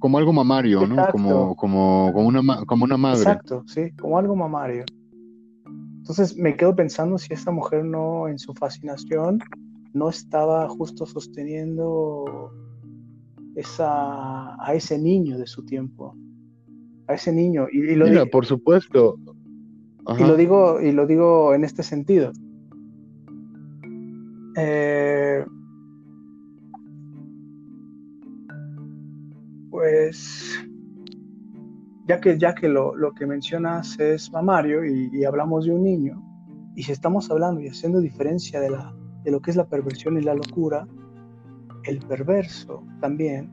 como 0.00 0.18
algo 0.18 0.32
mamario, 0.32 0.86
¿no? 0.86 1.06
Como, 1.10 1.56
como, 1.56 2.12
como, 2.12 2.28
una, 2.28 2.64
como 2.66 2.84
una 2.84 2.96
madre. 2.96 3.20
Exacto, 3.20 3.62
sí, 3.66 3.90
como 4.00 4.18
algo 4.18 4.34
mamario. 4.34 4.84
Entonces 6.04 6.36
me 6.36 6.54
quedo 6.54 6.76
pensando 6.76 7.16
si 7.16 7.32
esta 7.32 7.50
mujer 7.50 7.82
no, 7.82 8.28
en 8.28 8.38
su 8.38 8.52
fascinación, 8.52 9.38
no 9.94 10.10
estaba 10.10 10.68
justo 10.68 11.06
sosteniendo 11.06 12.52
esa, 13.56 14.54
a 14.62 14.74
ese 14.74 14.98
niño 14.98 15.38
de 15.38 15.46
su 15.46 15.64
tiempo, 15.64 16.14
a 17.06 17.14
ese 17.14 17.32
niño. 17.32 17.68
Y, 17.72 17.94
lo 17.94 18.04
Mira, 18.04 18.26
por 18.26 18.44
supuesto. 18.44 19.16
Y 20.18 20.24
lo 20.24 20.36
digo, 20.36 20.78
y 20.78 20.92
lo 20.92 21.06
digo 21.06 21.54
en 21.54 21.64
este 21.64 21.82
sentido. 21.82 22.32
Eh, 24.58 25.42
pues 29.70 30.68
ya 32.06 32.20
que, 32.20 32.38
ya 32.38 32.54
que 32.54 32.68
lo, 32.68 32.94
que 33.14 33.26
mencionas 33.26 33.98
es 33.98 34.30
mamario 34.30 34.84
y, 34.84 35.24
hablamos 35.24 35.64
de 35.64 35.72
un 35.72 35.82
niño, 35.82 36.22
y 36.74 36.82
si 36.82 36.92
estamos 36.92 37.30
hablando 37.30 37.60
y 37.60 37.68
haciendo 37.68 38.00
diferencia 38.00 38.60
de, 38.60 38.70
la, 38.70 38.94
de 39.22 39.30
lo 39.30 39.40
que 39.40 39.50
es 39.50 39.56
la 39.56 39.66
perversión 39.66 40.18
y 40.18 40.22
la 40.22 40.34
locura, 40.34 40.86
el 41.84 41.98
perverso 42.00 42.84
también 43.00 43.52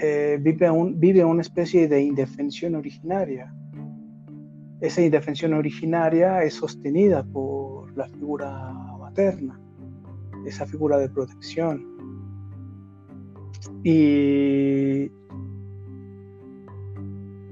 eh, 0.00 0.38
vive, 0.40 0.70
un, 0.70 0.98
vive 1.00 1.24
una 1.24 1.42
especie 1.42 1.88
de 1.88 2.02
indefensión 2.02 2.74
originaria. 2.74 3.52
Esa 4.80 5.02
indefensión 5.02 5.54
originaria 5.54 6.42
es 6.44 6.54
sostenida 6.54 7.24
por 7.24 7.96
la 7.96 8.06
figura 8.08 8.72
materna, 9.00 9.60
esa 10.46 10.66
figura 10.66 10.98
de 10.98 11.08
protección. 11.08 11.84
Y 13.82 15.10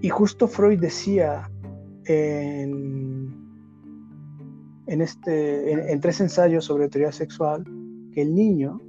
y 0.07 0.09
justo 0.09 0.47
Freud 0.47 0.79
decía 0.79 1.51
en, 2.05 3.35
este, 4.87 5.91
en, 5.93 6.01
tres 6.01 6.21
ensayos 6.21 6.65
sobre 6.65 6.89
teoría 6.89 7.11
sexual 7.11 7.65
que 8.13 8.23
el 8.23 8.33
niño 8.33 8.81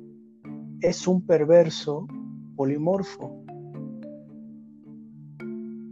es 0.79 1.07
un 1.07 1.25
perverso 1.25 2.05
polimorfo. 2.55 3.43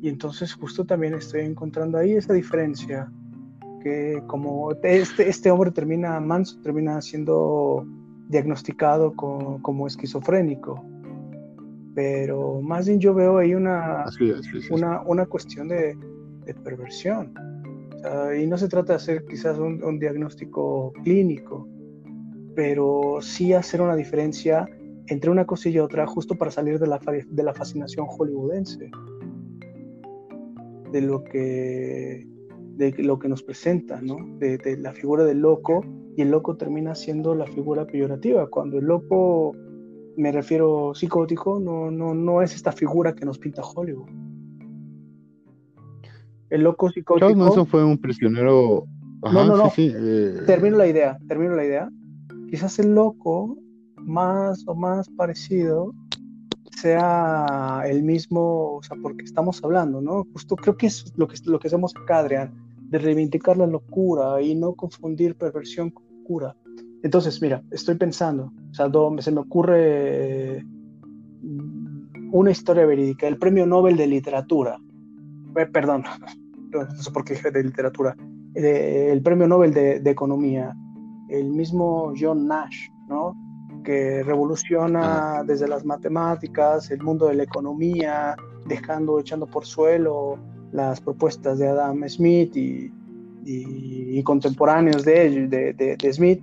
Y 0.03 0.09
entonces 0.09 0.53
justo 0.53 0.85
también 0.85 1.15
estoy 1.15 1.41
encontrando 1.41 1.97
ahí 1.97 2.11
esa 2.11 2.33
diferencia, 2.33 3.11
que 3.81 4.21
como 4.27 4.73
este, 4.83 5.27
este 5.27 5.49
hombre 5.49 5.71
termina, 5.71 6.19
Manso 6.19 6.61
termina 6.61 7.01
siendo 7.01 7.83
diagnosticado 8.29 9.15
como 9.15 9.87
esquizofrénico, 9.87 10.85
pero 11.95 12.61
más 12.61 12.87
bien 12.87 12.99
yo 12.99 13.13
veo 13.13 13.37
ahí 13.37 13.55
una, 13.55 14.05
una, 15.05 15.25
cuestión 15.25 15.69
de, 15.69 15.97
perversión. 16.63 17.33
y 18.37 18.45
no 18.45 18.57
se 18.57 18.67
trata 18.67 18.93
de 18.93 18.97
hacer 18.97 19.25
quizás 19.25 19.57
un, 19.57 19.97
diagnóstico 19.97 20.91
clínico, 21.03 21.67
pero 22.53 23.19
sí 23.21 23.53
hacer 23.53 23.81
una 23.81 23.95
diferencia 23.95 24.67
entre 25.07 25.31
una 25.31 25.45
cosa 25.45 25.69
y 25.69 25.79
otra 25.79 26.05
justo 26.05 26.35
para 26.35 26.51
salir 26.51 26.79
de 26.79 26.87
la, 26.87 26.99
de 26.99 27.43
la 27.43 27.53
fascinación 27.53 28.07
hollywoodense, 28.07 28.91
de 30.91 31.01
lo 31.01 31.23
que, 31.23 32.27
de 32.75 32.91
lo 33.03 33.19
que 33.19 33.29
nos 33.29 33.41
presenta, 33.41 34.01
¿no? 34.01 34.17
de, 34.37 34.57
de 34.57 34.77
la 34.77 34.91
figura 34.91 35.23
del 35.23 35.39
loco, 35.39 35.81
y 36.17 36.21
el 36.21 36.31
loco 36.31 36.57
termina 36.57 36.93
siendo 36.93 37.35
la 37.35 37.45
figura 37.45 37.85
peyorativa, 37.85 38.47
cuando 38.47 38.79
el 38.79 38.85
loco 38.85 39.53
me 40.17 40.31
refiero 40.31 40.93
psicótico, 40.93 41.59
no, 41.59 41.91
no, 41.91 42.13
no 42.13 42.41
es 42.41 42.55
esta 42.55 42.71
figura 42.71 43.13
que 43.13 43.25
nos 43.25 43.37
pinta 43.37 43.61
Hollywood. 43.61 44.09
El 46.49 46.61
loco 46.61 46.89
psicótico. 46.89 47.19
Charles 47.19 47.37
Manson 47.37 47.67
fue 47.67 47.83
un 47.83 47.97
prisionero. 47.97 48.85
no, 49.21 49.45
no, 49.45 49.57
no. 49.57 49.71
Eh, 49.77 50.43
termino 50.45 50.77
la 50.77 50.87
idea, 50.87 51.17
termino 51.27 51.55
la 51.55 51.65
idea. 51.65 51.89
Quizás 52.49 52.79
el 52.79 52.93
loco 52.93 53.57
más 53.97 54.63
o 54.67 54.75
más 54.75 55.09
parecido 55.09 55.93
sea 56.71 57.83
el 57.85 58.03
mismo, 58.03 58.75
o 58.75 58.83
sea, 58.83 58.97
porque 59.01 59.23
estamos 59.23 59.63
hablando, 59.63 60.01
¿no? 60.01 60.25
Justo 60.33 60.55
creo 60.55 60.77
que 60.77 60.87
es 60.87 61.13
lo 61.15 61.27
que, 61.27 61.37
lo 61.45 61.59
que 61.59 61.67
hacemos 61.67 61.93
acá, 61.95 62.19
Adrián, 62.19 62.53
de 62.89 62.99
reivindicar 62.99 63.57
la 63.57 63.67
locura 63.67 64.41
y 64.41 64.55
no 64.55 64.73
confundir 64.73 65.35
perversión 65.35 65.89
con 65.89 66.05
cura. 66.23 66.55
Entonces, 67.03 67.41
mira, 67.41 67.63
estoy 67.71 67.95
pensando, 67.95 68.51
o 68.75 68.77
sea, 68.77 69.23
se 69.23 69.31
me 69.31 69.39
ocurre 69.39 70.61
mm, 71.41 72.29
una 72.33 72.51
historia 72.51 72.85
verídica, 72.85 73.25
el 73.25 73.37
premio 73.37 73.65
Nobel 73.65 73.95
de 73.95 74.05
Literatura, 74.05 74.77
eh, 75.55 75.65
perdón, 75.65 76.03
no 76.71 76.91
sé 76.91 77.11
por 77.11 77.23
qué 77.23 77.35
de 77.35 77.63
literatura, 77.63 78.17
eh, 78.53 79.09
el 79.11 79.21
premio 79.21 79.47
Nobel 79.47 79.73
de, 79.73 80.09
Economía, 80.09 80.75
el 81.29 81.51
mismo 81.51 82.13
John 82.19 82.47
Nash, 82.47 82.89
¿no? 83.07 83.33
que 83.85 84.23
revoluciona 84.23 85.43
desde 85.45 85.69
las 85.69 85.85
matemáticas, 85.85 86.91
el 86.91 87.01
mundo 87.01 87.27
de 87.27 87.35
la 87.35 87.43
economía, 87.43 88.35
dejando, 88.65 89.19
echando 89.19 89.45
por 89.45 89.65
suelo 89.65 90.37
las 90.73 90.99
propuestas 90.99 91.59
de 91.59 91.69
Adam 91.69 92.03
Smith 92.09 92.57
y, 92.57 92.91
contemporáneos 94.23 95.05
de, 95.05 95.47
de, 95.47 95.95
de 95.95 96.13
Smith. 96.13 96.41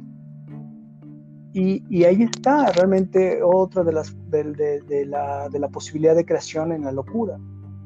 Y, 1.55 2.05
ahí 2.05 2.23
está 2.23 2.73
realmente 2.73 3.43
otra 3.43 3.85
de, 3.85 3.93
las, 3.93 4.17
de, 4.31 5.05
la, 5.07 5.49
de, 5.51 5.59
la, 5.59 5.69
posibilidad 5.69 6.17
de 6.17 6.25
creación 6.25 6.73
en 6.73 6.85
la 6.85 6.93
locura, 6.93 7.39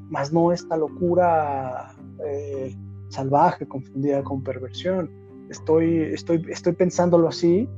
más 0.08 0.32
no 0.32 0.52
esta 0.52 0.76
locura 0.76 1.92
eh, 2.24 2.76
salvaje, 3.08 3.66
confundida 3.66 4.22
con 4.22 4.44
perversión. 4.44 5.10
Estoy, 5.50 6.02
estoy, 6.12 6.46
estoy 6.48 6.74
pensándolo 6.74 7.28
así, 7.28 7.68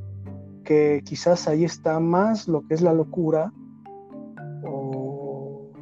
que 0.64 1.00
quizás 1.04 1.48
ahí 1.48 1.64
está 1.64 1.98
más 2.00 2.48
lo 2.48 2.66
que 2.66 2.74
es 2.74 2.82
la 2.82 2.92
locura 2.92 3.50
o 4.64 5.72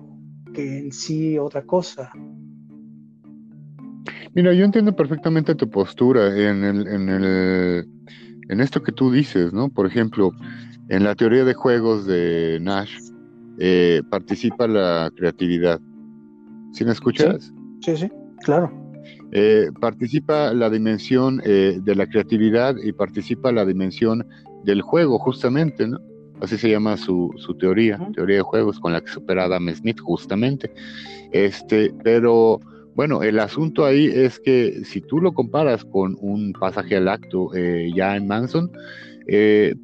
que 0.54 0.78
en 0.78 0.92
sí 0.92 1.36
otra 1.36 1.62
cosa. 1.62 2.12
Mira, 4.36 4.52
yo 4.52 4.64
entiendo 4.64 4.94
perfectamente 4.94 5.54
tu 5.54 5.70
postura 5.70 6.28
en, 6.28 6.62
el, 6.62 6.86
en, 6.86 7.08
el, 7.08 7.88
en 8.48 8.60
esto 8.60 8.82
que 8.82 8.92
tú 8.92 9.10
dices, 9.10 9.52
¿no? 9.52 9.68
Por 9.68 9.86
ejemplo, 9.86 10.32
en 10.88 11.04
la 11.04 11.14
teoría 11.14 11.44
de 11.44 11.54
juegos 11.54 12.06
de 12.06 12.58
Nash 12.60 12.96
eh, 13.58 14.02
participa 14.10 14.66
la 14.66 15.10
creatividad. 15.16 15.80
¿Sí 16.72 16.84
me 16.84 16.92
escuchas? 16.92 17.52
sí, 17.80 17.96
sí 17.96 18.10
claro. 18.42 18.70
Eh, 19.32 19.70
participa 19.80 20.52
la 20.52 20.70
dimensión 20.70 21.42
eh, 21.44 21.78
de 21.82 21.94
la 21.94 22.06
creatividad 22.06 22.76
y 22.82 22.92
participa 22.92 23.52
la 23.52 23.64
dimensión 23.64 24.26
del 24.64 24.82
juego, 24.82 25.18
justamente, 25.18 25.86
¿no? 25.86 25.98
Así 26.40 26.58
se 26.58 26.70
llama 26.70 26.96
su, 26.96 27.30
teoría, 27.58 27.98
teoría 28.14 28.36
de 28.36 28.42
juegos, 28.42 28.78
con 28.78 28.92
la 28.92 29.00
que 29.00 29.10
supera 29.10 29.44
Adam 29.44 29.68
Smith, 29.74 29.98
justamente. 30.00 30.70
Este, 31.32 31.92
pero 32.04 32.60
bueno, 32.96 33.22
el 33.22 33.38
asunto 33.38 33.84
ahí 33.84 34.06
es 34.06 34.40
que 34.40 34.84
si 34.84 35.00
tú 35.00 35.20
lo 35.20 35.32
comparas 35.32 35.84
con 35.84 36.16
un 36.20 36.52
pasaje 36.52 36.96
al 36.96 37.06
acto 37.08 37.54
eh, 37.54 37.92
ya 37.94 38.16
en 38.16 38.26
Manson, 38.26 38.72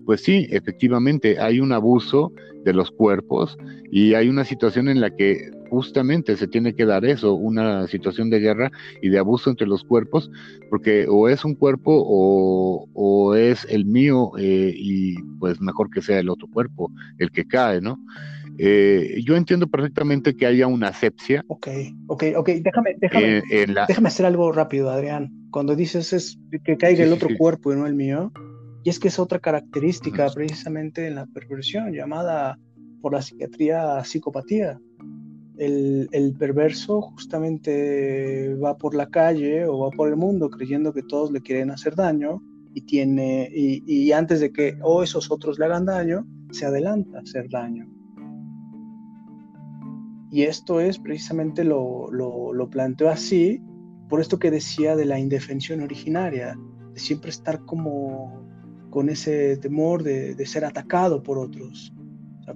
pues 0.07 0.23
sí, 0.23 0.47
efectivamente 0.51 1.39
hay 1.39 1.61
un 1.61 1.73
abuso 1.73 2.33
de 2.65 2.73
los 2.73 2.91
cuerpos 2.91 3.57
y 3.91 4.15
hay 4.15 4.29
una 4.29 4.45
situación 4.45 4.89
en 4.89 5.01
la 5.01 5.15
que 5.15 5.51
justamente 5.73 6.37
se 6.37 6.49
tiene 6.49 6.75
que 6.75 6.85
dar 6.85 7.03
eso, 7.07 7.33
una 7.33 7.87
situación 7.87 8.29
de 8.29 8.41
guerra 8.41 8.71
y 9.01 9.09
de 9.09 9.19
abuso 9.19 9.49
entre 9.49 9.67
los 9.67 9.85
cuerpos, 9.85 10.31
porque 10.69 11.07
o 11.09 11.31
es 11.31 11.47
un 11.47 11.55
cuerpo 11.55 11.93
o, 11.95 13.35
es 13.35 13.67
el 13.71 13.87
mío 13.87 14.33
eh, 14.39 14.75
y 14.77 15.15
pues 15.41 15.63
mejor 15.63 15.89
que 15.89 16.03
sea 16.03 16.19
el 16.19 16.29
otro 16.29 16.47
cuerpo 16.49 16.93
el 17.19 17.31
que 17.31 17.47
cae, 17.47 17.81
¿no? 17.81 17.99
Eh, 18.59 19.21
yo 19.25 19.37
entiendo 19.37 19.67
perfectamente 19.67 20.37
que 20.37 20.47
haya 20.47 20.67
una 20.67 20.89
asepsia. 20.89 21.45
Ok, 21.49 21.69
ok, 22.07 22.25
ok, 22.37 22.49
déjame, 22.63 22.97
déjame, 22.99 23.43
déjame 23.89 24.09
hacer 24.09 24.27
algo 24.27 24.53
rápido, 24.53 24.91
Adrián. 24.91 25.31
Cuando 25.51 25.75
dices 25.75 26.13
es 26.13 26.39
que 26.65 26.77
caiga 26.77 27.05
el 27.05 27.13
otro 27.13 27.29
cuerpo 27.37 27.73
y 27.73 27.77
no 27.77 27.87
el 27.87 27.95
mío, 27.95 28.33
y 28.85 28.91
es 28.91 28.99
que 28.99 29.09
es 29.09 29.19
otra 29.19 29.39
característica 29.39 30.29
precisamente 30.35 31.07
en 31.07 31.17
la 31.17 31.27
perversión 31.27 31.93
llamada 31.93 32.59
por 33.01 33.13
la 33.13 33.23
psiquiatría 33.23 34.03
psicopatía 34.05 34.79
el, 35.59 36.35
perverso 36.39 37.01
justamente 37.01 38.55
va 38.55 38.77
por 38.77 38.95
la 38.95 39.09
calle 39.09 39.67
o 39.67 39.79
va 39.81 39.91
por 39.91 40.09
el 40.09 40.17
mundo 40.17 40.51
creyendo 40.51 40.93
que 40.93 41.03
todos 41.03 41.31
le 41.31 41.41
quieren 41.41 41.71
hacer 41.71 41.95
daño 41.95 42.43
y 42.75 42.83
tiene 42.83 43.51
y, 43.53 44.13
antes 44.13 44.41
de 44.41 44.53
que 44.53 44.79
o 44.83 45.03
esos 45.03 45.31
otros 45.31 45.59
le 45.59 45.67
hagan 45.67 45.85
daño 45.85 46.27
se 46.51 46.67
adelanta 46.67 47.19
a 47.19 47.23
hacer 47.23 47.49
daño 47.51 47.87
y 50.33 50.43
esto 50.43 50.81
es 50.81 50.99
precisamente 50.99 51.63
lo, 51.63 52.11
lo, 52.11 52.69
planteo 52.71 53.11
así 53.11 53.63
por 54.09 54.21
esto 54.21 54.39
que 54.39 54.51
decía 54.51 54.97
de 54.97 55.05
la 55.05 55.19
indefensión 55.19 55.83
originaria 55.83 56.59
de 56.93 56.99
siempre 56.99 57.31
estar 57.31 57.65
como 57.65 58.43
con 58.91 59.09
ese 59.09 59.57
temor 59.59 60.03
de, 60.03 60.35
de 60.35 60.47
ser 60.47 60.65
atacado 60.65 61.23
por 61.23 61.39
otros 61.39 61.93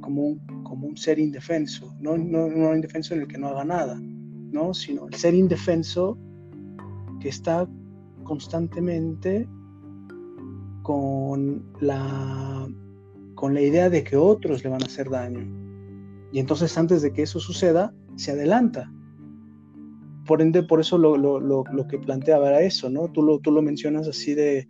como 0.01 0.23
un, 0.23 0.62
como 0.62 0.87
un 0.87 0.97
ser 0.97 1.19
indefenso, 1.19 1.95
no, 2.01 2.17
no, 2.17 2.49
no 2.49 2.75
indefenso 2.75 3.15
en 3.15 3.23
el 3.23 3.29
que 3.29 3.39
no 3.39 3.49
haga 3.49 3.65
nada, 3.65 3.99
¿no? 4.01 4.75
sino 4.75 5.07
el 5.07 5.15
ser 5.15 5.35
indefenso 5.35 6.19
que 7.21 7.29
está 7.29 7.69
constantemente 8.25 9.49
con 10.83 11.65
la, 11.81 12.69
con 13.35 13.55
la 13.55 13.61
idea 13.61 13.91
de 13.91 14.05
que 14.05 14.17
otros 14.17 14.65
le 14.65 14.71
van 14.71 14.83
a 14.83 14.87
hacer 14.87 15.11
daño. 15.11 15.65
Y 16.33 16.39
entonces 16.39 16.77
antes 16.77 17.03
de 17.03 17.12
que 17.12 17.23
eso 17.23 17.41
suceda, 17.41 17.93
se 18.17 18.33
adelanta. 18.33 18.91
Por 20.27 20.43
ende, 20.43 20.62
por 20.62 20.81
eso 20.81 20.99
lo, 20.99 21.17
lo, 21.17 21.39
lo, 21.41 21.65
lo 21.73 21.87
que 21.87 21.99
planteaba 21.99 22.49
era 22.49 22.61
eso, 22.62 22.91
¿no? 22.91 23.09
Tú 23.12 23.23
lo, 23.23 23.39
tú 23.39 23.53
lo 23.53 23.62
mencionas 23.62 24.09
así 24.09 24.35
de, 24.35 24.67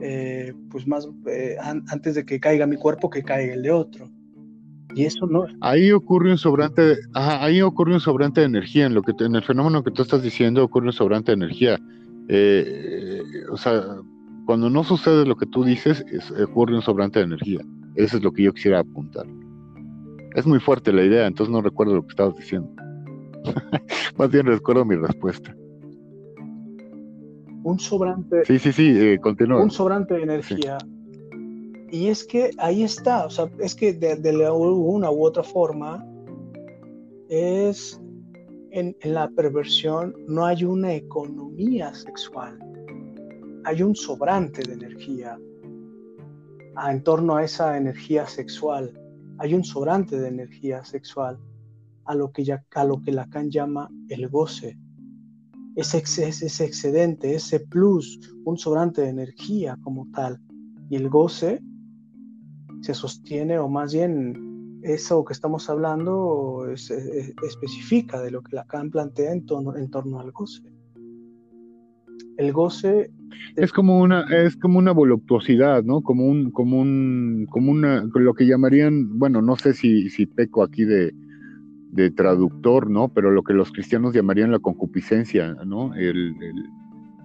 eh, 0.00 0.52
pues 0.70 0.86
más, 0.86 1.08
eh, 1.26 1.56
antes 1.60 2.14
de 2.14 2.24
que 2.24 2.40
caiga 2.40 2.66
mi 2.66 2.76
cuerpo, 2.76 3.10
que 3.10 3.22
caiga 3.22 3.54
el 3.54 3.62
de 3.62 3.70
otro. 3.70 4.10
Y 4.94 5.04
eso 5.04 5.26
no. 5.26 5.46
Ahí 5.60 5.92
ocurre 5.92 6.30
un 6.30 6.38
sobrante, 6.38 6.96
ahí 7.12 7.60
ocurre 7.60 7.94
un 7.94 8.00
sobrante 8.00 8.40
de 8.40 8.46
energía. 8.46 8.86
En 8.86 8.94
lo 8.94 9.02
que 9.02 9.12
en 9.18 9.34
el 9.34 9.42
fenómeno 9.42 9.82
que 9.82 9.90
tú 9.90 10.02
estás 10.02 10.22
diciendo 10.22 10.64
ocurre 10.64 10.86
un 10.86 10.92
sobrante 10.92 11.32
de 11.32 11.36
energía. 11.36 11.78
Eh, 12.28 13.20
o 13.50 13.58
sea, 13.58 13.82
cuando 14.46 14.70
no 14.70 14.84
sucede 14.84 15.26
lo 15.26 15.36
que 15.36 15.46
tú 15.46 15.64
dices, 15.64 16.04
ocurre 16.42 16.74
un 16.74 16.82
sobrante 16.82 17.18
de 17.18 17.26
energía. 17.26 17.60
Eso 17.94 18.16
es 18.16 18.22
lo 18.22 18.32
que 18.32 18.44
yo 18.44 18.54
quisiera 18.54 18.80
apuntar. 18.80 19.26
Es 20.36 20.46
muy 20.46 20.60
fuerte 20.60 20.92
la 20.92 21.02
idea, 21.02 21.26
entonces 21.26 21.50
no 21.50 21.62
recuerdo 21.62 21.94
lo 21.94 22.02
que 22.02 22.10
estabas 22.10 22.36
diciendo. 22.36 22.70
Más 24.18 24.30
bien 24.30 24.44
recuerdo 24.44 24.84
mi 24.84 24.94
respuesta. 24.94 25.56
Un 27.62 27.78
sobrante. 27.78 28.44
Sí, 28.44 28.58
sí, 28.58 28.70
sí, 28.70 28.94
eh, 28.96 29.18
continúa. 29.18 29.62
Un 29.62 29.70
sobrante 29.70 30.12
de 30.12 30.22
energía. 30.24 30.76
Y 31.90 32.08
es 32.08 32.26
que 32.26 32.50
ahí 32.58 32.82
está, 32.82 33.24
o 33.24 33.30
sea, 33.30 33.50
es 33.60 33.74
que 33.74 33.94
de, 33.94 34.50
una 34.50 35.10
u 35.10 35.24
otra 35.24 35.42
forma 35.42 36.06
es 37.30 37.98
en, 38.72 38.94
la 39.04 39.30
perversión 39.30 40.14
no 40.28 40.44
hay 40.44 40.64
una 40.64 40.92
economía 40.92 41.94
sexual, 41.94 42.58
hay 43.64 43.82
un 43.82 43.96
sobrante 43.96 44.62
de 44.62 44.74
energía 44.74 45.38
en 46.90 47.02
torno 47.02 47.36
a 47.36 47.44
esa 47.44 47.78
energía 47.78 48.26
sexual, 48.26 48.92
hay 49.38 49.54
un 49.54 49.64
sobrante 49.64 50.18
de 50.18 50.28
energía 50.28 50.84
sexual 50.84 51.38
a 52.04 52.14
lo 52.14 52.32
que, 52.32 52.44
ya, 52.44 52.64
a 52.74 52.84
lo 52.84 53.00
que 53.00 53.12
Lacan 53.12 53.50
llama 53.50 53.90
el 54.08 54.28
goce. 54.28 54.78
Ese, 55.74 55.98
ese 55.98 56.64
excedente, 56.64 57.34
ese 57.34 57.60
plus, 57.60 58.18
un 58.44 58.56
sobrante 58.56 59.02
de 59.02 59.08
energía 59.08 59.76
como 59.82 60.08
tal. 60.12 60.40
Y 60.88 60.96
el 60.96 61.08
goce 61.08 61.60
se 62.80 62.94
sostiene, 62.94 63.58
o 63.58 63.68
más 63.68 63.92
bien 63.92 64.80
eso 64.82 65.24
que 65.24 65.32
estamos 65.32 65.68
hablando 65.68 66.66
especifica 66.72 68.20
de 68.20 68.30
lo 68.30 68.42
que 68.42 68.56
Lacan 68.56 68.90
plantea 68.90 69.32
en 69.32 69.44
en 69.76 69.90
torno 69.90 70.20
al 70.20 70.30
goce. 70.32 70.75
El 72.38 72.52
goce 72.52 73.10
es 73.56 73.72
como 73.72 74.00
una 74.00 74.24
es 74.24 74.56
como 74.56 74.78
una 74.78 74.92
voluptuosidad, 74.92 75.84
¿no? 75.84 76.02
Como 76.02 76.26
un 76.26 76.50
como 76.50 76.80
un 76.80 77.46
como 77.50 77.70
una 77.70 78.04
lo 78.14 78.34
que 78.34 78.46
llamarían, 78.46 79.18
bueno, 79.18 79.42
no 79.42 79.56
sé 79.56 79.74
si 79.74 80.10
si 80.10 80.26
peco 80.26 80.62
aquí 80.62 80.84
de, 80.84 81.12
de 81.92 82.10
traductor, 82.10 82.90
¿no? 82.90 83.08
Pero 83.08 83.30
lo 83.30 83.42
que 83.42 83.54
los 83.54 83.72
cristianos 83.72 84.14
llamarían 84.14 84.52
la 84.52 84.58
concupiscencia, 84.58 85.54
¿no? 85.66 85.94
El, 85.94 86.34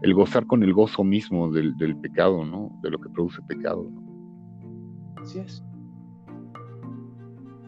el, 0.01 0.13
gozar 0.13 0.47
con 0.47 0.63
el 0.63 0.73
gozo 0.73 1.03
mismo 1.03 1.51
del, 1.51 1.75
del, 1.77 1.95
pecado, 1.97 2.45
¿no? 2.45 2.79
De 2.81 2.89
lo 2.89 2.99
que 2.99 3.09
produce 3.09 3.41
pecado. 3.47 3.89
¿no? 3.91 5.21
Así 5.21 5.39
es. 5.39 5.63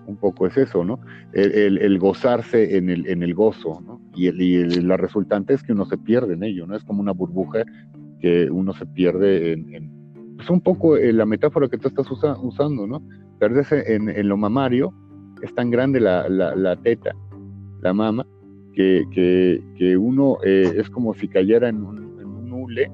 Un 0.06 0.18
poco 0.18 0.48
es 0.48 0.58
eso, 0.58 0.84
¿no? 0.84 1.00
El, 1.34 1.98
gozarse 2.00 2.78
en 2.78 2.90
el, 2.90 3.08
el 3.08 3.34
gozo, 3.34 3.82
¿no? 3.86 4.02
Y, 4.16 4.32
la 4.82 4.98
resultante 4.98 5.54
es 5.54 5.64
que 5.64 5.74
uno 5.74 5.86
se 5.86 5.98
pierde 5.98 6.34
en 6.34 6.44
ello, 6.44 6.68
¿no? 6.68 6.76
Es 6.76 6.84
como 6.84 7.02
una 7.02 7.14
burbuja 7.14 7.64
que 8.20 8.50
uno 8.52 8.74
se 8.74 8.86
pierde 8.86 9.54
en, 9.54 9.74
en 9.74 10.04
pues 10.36 10.50
un 10.50 10.62
poco 10.62 10.98
eh, 10.98 11.14
la 11.14 11.26
metáfora 11.26 11.68
que 11.70 11.78
tú 11.78 11.88
estás 11.88 12.08
usando, 12.10 12.88
¿no? 12.88 13.02
Perderse 13.40 13.96
en, 13.96 14.28
lo 14.28 14.38
mamario, 14.38 14.94
es 15.42 15.54
tan 15.56 15.70
grande 15.70 16.00
la, 16.00 16.78
teta, 16.84 17.12
la 17.82 17.94
mama, 17.94 18.26
que, 18.74 19.06
que, 19.14 19.98
uno 19.98 20.38
eh, 20.44 20.74
es 20.78 20.90
como 20.90 21.14
si 21.14 21.28
cayera 21.28 21.70
en 21.70 21.84
un, 21.84 22.20
en 22.20 22.52
hule 22.52 22.92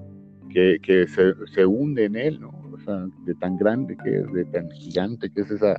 que, 0.49 0.77
que 0.81 1.07
se, 1.07 1.65
hunde 1.65 2.05
en 2.05 2.15
él, 2.15 2.39
¿no? 2.41 2.51
sea, 2.85 3.07
de 3.25 3.35
tan 3.35 3.57
grande 3.57 3.97
que 4.03 4.17
es, 4.19 4.33
de 4.33 4.45
tan 4.45 4.69
gigante 4.71 5.29
que 5.29 5.41
es 5.41 5.51
esa, 5.51 5.77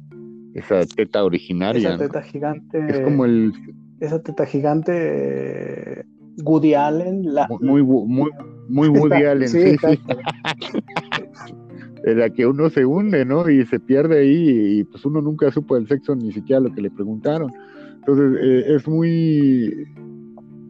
esa 0.55 0.85
teta 0.87 1.25
originaria. 1.25 1.91
Esa 1.91 1.99
teta 1.99 2.23
gigante. 2.23 2.87
Es 2.89 3.01
como 3.01 3.25
el. 3.25 3.53
Esa 4.01 4.23
teta 4.23 4.47
gigante. 4.47 6.05
Woody 6.43 6.75
Allen. 6.75 7.35
La... 7.35 7.47
Muy, 7.61 7.83
muy, 7.83 8.31
muy 8.69 8.89
Woody 8.89 9.25
Allen, 9.25 9.49
sí, 9.49 9.77
sí. 9.77 10.01
en 12.05 12.19
la 12.19 12.31
que 12.31 12.47
uno 12.47 12.71
se 12.71 12.85
hunde, 12.85 13.25
¿no? 13.25 13.49
Y 13.51 13.67
se 13.67 13.79
pierde 13.79 14.21
ahí 14.21 14.79
y 14.79 14.85
pues 14.85 15.05
uno 15.05 15.21
nunca 15.21 15.51
supo 15.51 15.77
el 15.77 15.87
sexo 15.89 16.15
ni 16.15 16.33
siquiera 16.33 16.61
lo 16.61 16.73
que 16.73 16.83
le 16.83 16.91
preguntaron. 16.91 17.53
Entonces 17.99 18.39
eh, 18.43 18.75
es 18.75 18.89
muy 18.89 19.87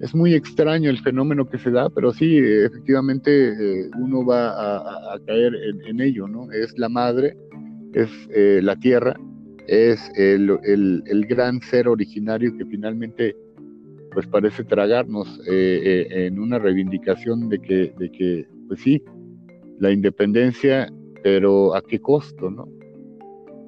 es 0.00 0.14
muy 0.14 0.34
extraño 0.34 0.88
el 0.88 0.98
fenómeno 0.98 1.46
que 1.46 1.58
se 1.58 1.70
da, 1.70 1.90
pero 1.90 2.12
sí, 2.12 2.38
efectivamente 2.38 3.82
eh, 3.82 3.90
uno 3.98 4.24
va 4.24 5.12
a, 5.12 5.18
caer 5.26 5.54
en, 5.86 6.00
ello, 6.00 6.26
¿no? 6.26 6.50
Es 6.52 6.76
la 6.78 6.88
madre, 6.88 7.36
es 7.92 8.08
eh, 8.34 8.60
la 8.62 8.76
tierra, 8.76 9.14
es 9.70 10.10
el, 10.16 10.50
el, 10.64 11.26
gran 11.26 11.60
ser 11.62 11.88
originario 11.88 12.56
que 12.56 12.66
finalmente 12.66 13.36
pues 14.12 14.26
parece 14.26 14.64
tragarnos 14.64 15.40
en 15.46 16.38
una 16.40 16.58
reivindicación 16.58 17.48
de 17.48 17.60
que, 17.60 17.94
de 17.96 18.10
que, 18.10 18.46
pues 18.66 18.80
sí, 18.80 19.02
la 19.78 19.92
independencia 19.92 20.88
pero 21.22 21.74
¿a 21.74 21.82
qué 21.82 22.00
costo, 22.00 22.50
no? 22.50 22.68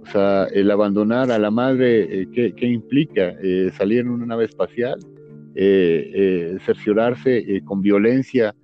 O 0.02 0.06
sea, 0.06 0.44
el 0.52 0.70
abandonar 0.70 1.30
a 1.30 1.38
la 1.38 1.50
madre, 1.50 2.22
eh, 2.22 2.28
¿qué, 2.32 2.66
implica? 2.66 3.34
Eh, 3.42 3.70
salir 3.76 4.00
en 4.00 4.08
una 4.08 4.26
nave 4.26 4.44
espacial, 4.44 4.98
eh, 5.54 6.56
cerciorarse 6.64 7.62
con 7.64 7.82
violencia 7.82 8.54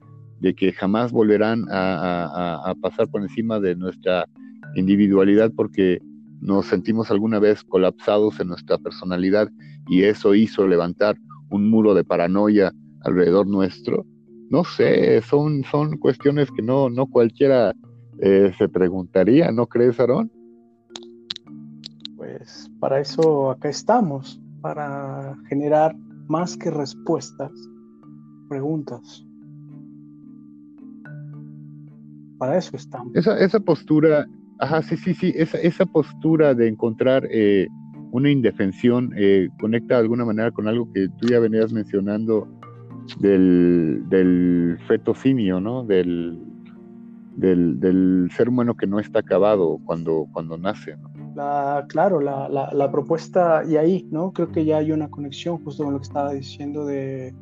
de 0.40 0.54
que 0.54 0.72
jamás 0.72 1.12
volverán 1.12 1.64
a, 1.70 2.74
pasar 2.80 3.08
por 3.08 3.22
encima 3.22 3.60
de 3.60 3.76
nuestra 3.76 4.26
individualidad 4.74 5.52
porque 5.54 5.98
nos 6.40 6.66
sentimos 6.66 7.10
alguna 7.10 7.38
vez 7.38 7.64
colapsados 7.64 8.40
en 8.40 8.48
nuestra 8.48 8.78
personalidad 8.78 9.48
y 9.88 10.04
eso 10.04 10.34
hizo 10.34 10.66
levantar 10.66 11.16
un 11.50 11.70
muro 11.70 11.94
de 11.94 12.04
paranoia 12.04 12.72
alrededor 13.02 13.46
nuestro. 13.46 14.04
No 14.50 14.64
sé, 14.64 15.20
son, 15.22 15.64
son 15.64 15.98
cuestiones 15.98 16.50
que 16.50 16.62
no, 16.62 16.88
no 16.90 17.06
cualquiera 17.06 17.74
eh, 18.20 18.52
se 18.56 18.68
preguntaría, 18.68 19.50
¿no 19.52 19.66
crees, 19.66 20.00
Aarón? 20.00 20.30
Pues 22.16 22.70
para 22.80 23.00
eso 23.00 23.50
acá 23.50 23.68
estamos, 23.68 24.40
para 24.60 25.36
generar 25.48 25.94
más 26.28 26.56
que 26.56 26.70
respuestas, 26.70 27.52
preguntas. 28.48 29.24
Para 32.38 32.56
eso 32.56 32.76
estamos. 32.76 33.14
Esa, 33.14 33.38
esa 33.38 33.60
postura, 33.60 34.26
ajá, 34.58 34.82
sí, 34.82 34.96
sí, 34.96 35.14
sí, 35.14 35.32
esa, 35.36 35.58
esa 35.58 35.86
postura 35.86 36.54
de 36.54 36.68
encontrar 36.68 37.26
eh, 37.30 37.68
una 38.10 38.30
indefensión 38.30 39.12
eh, 39.16 39.48
conecta 39.60 39.94
de 39.94 40.00
alguna 40.02 40.24
manera 40.24 40.50
con 40.50 40.68
algo 40.68 40.90
que 40.92 41.08
tú 41.18 41.28
ya 41.28 41.38
venías 41.40 41.72
mencionando 41.72 42.48
del, 43.20 44.02
del 44.08 44.78
feto 44.86 45.14
simio, 45.14 45.60
¿no? 45.60 45.84
Del, 45.84 46.38
del, 47.36 48.28
ser 48.34 48.48
humano 48.48 48.76
que 48.76 48.86
no 48.86 48.98
está 48.98 49.20
acabado 49.20 49.78
cuando, 49.84 50.26
cuando 50.32 50.58
nace. 50.58 50.96
La, 51.34 51.86
claro, 51.88 52.20
la, 52.20 52.48
la, 52.48 52.90
propuesta, 52.90 53.62
y 53.66 53.76
ahí, 53.76 54.08
¿no? 54.10 54.32
Creo 54.32 54.50
que 54.50 54.64
ya 54.64 54.78
hay 54.78 54.92
una 54.92 55.08
conexión 55.08 55.62
justo 55.64 55.84
con 55.84 55.94
lo 55.94 56.00
que 56.00 56.06
estaba 56.06 56.32
diciendo 56.32 56.84
de, 56.84 57.34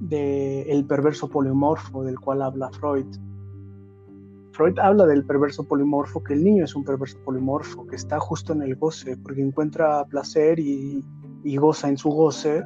de 0.00 0.62
el 0.62 0.86
perverso 0.86 1.28
polimorfo 1.28 2.04
del 2.04 2.18
cual 2.18 2.42
habla 2.42 2.70
Freud. 2.70 3.06
Freud 4.58 4.76
habla 4.80 5.06
del 5.06 5.24
perverso 5.24 5.62
polimorfo, 5.62 6.20
que 6.24 6.34
el 6.34 6.42
niño 6.42 6.64
es 6.64 6.74
un 6.74 6.82
perverso 6.82 7.16
polimorfo, 7.24 7.86
que 7.86 7.94
está 7.94 8.18
justo 8.18 8.52
en 8.52 8.62
el 8.62 8.74
goce, 8.74 9.16
porque 9.16 9.40
encuentra 9.40 10.04
placer 10.06 10.58
y, 10.58 11.00
y 11.44 11.56
goza 11.56 11.88
en 11.88 11.96
su 11.96 12.10
goce, 12.10 12.64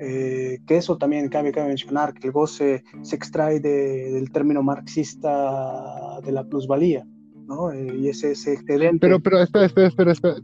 eh, 0.00 0.60
que 0.64 0.76
eso 0.76 0.96
también 0.96 1.28
cabe, 1.28 1.50
cabe, 1.50 1.66
mencionar, 1.66 2.14
que 2.14 2.28
el 2.28 2.32
goce 2.32 2.84
se 3.02 3.16
extrae 3.16 3.58
del 3.58 4.30
término 4.30 4.62
marxista 4.62 6.20
de 6.24 6.30
la 6.30 6.44
plusvalía, 6.44 7.04
¿no? 7.48 7.72
Eh, 7.72 7.96
y 7.98 8.08
ese, 8.10 8.30
ese 8.30 8.52
excedente. 8.52 9.00
Pero, 9.00 9.18
pero, 9.18 9.42
espera, 9.42 9.64
espera, 9.64 10.12
espera, 10.12 10.36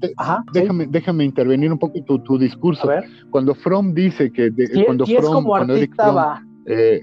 déjame, 0.53 0.89
déjame 0.89 1.25
intervenir 1.25 1.71
un 1.71 1.79
poco 1.79 2.03
tu, 2.03 2.19
tu 2.25 2.37
discurso. 2.37 2.91
Cuando 3.31 3.55
Fromm 3.55 3.95
dice 3.95 4.33
que. 4.33 4.51
cuando 4.85 5.07
Fromm, 5.07 5.19
es 5.19 5.31
como 5.31 5.55
artista 5.55 6.11
va. 6.11 6.45
Eh, 6.67 7.01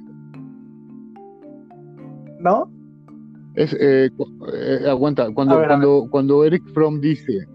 ¿No? 2.39 2.69
Es, 3.57 3.75
aguanta, 4.87 5.29
cuando, 5.33 5.57
cuando, 5.67 6.07
cuando 6.09 6.45
Eric 6.45 6.63
Fromm 6.73 7.01
dice. 7.01 7.45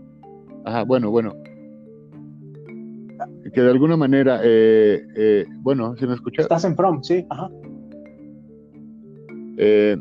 Ajá, 0.65 0.85
bueno, 0.85 1.11
bueno 1.11 1.33
que 3.53 3.61
de 3.61 3.71
alguna 3.71 3.97
manera, 3.97 4.41
eh, 4.43 5.03
eh, 5.17 5.47
bueno, 5.61 5.97
¿se 5.97 6.07
me 6.07 6.15
escucha? 6.15 6.43
Estás 6.43 6.65
en 6.65 6.75
prom, 6.75 7.03
sí, 7.03 7.25
ajá. 7.29 7.51
Eh, 9.59 9.97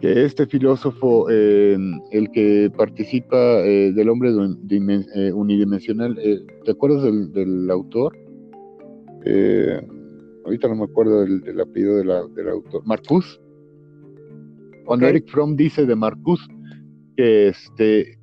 que 0.00 0.24
este 0.24 0.46
filósofo, 0.46 1.28
el 1.30 2.30
que 2.32 2.70
participa 2.76 3.62
del 3.62 4.08
hombre 4.08 4.30
unidimensional, 5.32 6.18
¿te 6.64 6.70
acuerdas 6.70 7.04
del, 7.04 7.70
autor? 7.70 8.12
ahorita 10.44 10.68
no 10.68 10.74
me 10.74 10.84
acuerdo 10.84 11.20
del, 11.22 11.60
apellido 11.60 11.96
del 11.98 12.48
autor. 12.48 12.82
Marcus. 12.84 13.40
Cuando 14.84 15.06
Eric 15.06 15.28
Fromm 15.28 15.56
dice 15.56 15.86
de 15.86 15.96
Marcus 15.96 16.48
que 17.16 17.48
este 17.48 18.18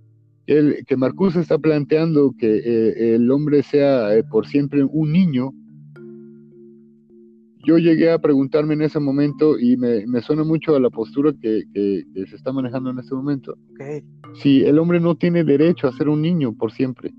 que 0.87 0.97
Marcus 0.97 1.35
está 1.35 1.59
planteando 1.59 2.33
que 2.37 2.57
eh, 2.57 3.15
el 3.15 3.29
hombre 3.29 3.61
sea 3.61 4.15
eh, 4.15 4.23
por 4.23 4.47
siempre 4.47 4.83
un 4.83 5.11
niño, 5.11 5.53
yo 7.63 7.77
llegué 7.77 8.11
a 8.11 8.17
preguntarme 8.17 8.73
en 8.73 8.81
ese 8.81 8.99
momento 8.99 9.59
y 9.59 9.77
me, 9.77 10.21
suena 10.21 10.43
mucho 10.43 10.75
a 10.75 10.79
la 10.79 10.89
postura 10.89 11.33
que, 11.39 11.65
se 11.73 12.35
está 12.35 12.51
manejando 12.51 12.89
en 12.89 12.97
este 12.97 13.13
momento. 13.13 13.55
Si 14.41 14.63
el 14.63 14.79
hombre 14.79 14.99
no 14.99 15.15
tiene 15.15 15.43
derecho 15.43 15.87
a 15.87 15.91
ser 15.91 16.09
un 16.09 16.23
niño 16.23 16.53
por 16.57 16.71
siempre. 16.71 17.13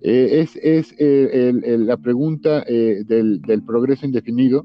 Eh, 0.00 0.46
es, 0.64 0.94
la 0.98 1.96
pregunta 1.96 2.60
del, 2.62 3.40
del, 3.40 3.62
progreso 3.64 4.06
indefinido, 4.06 4.64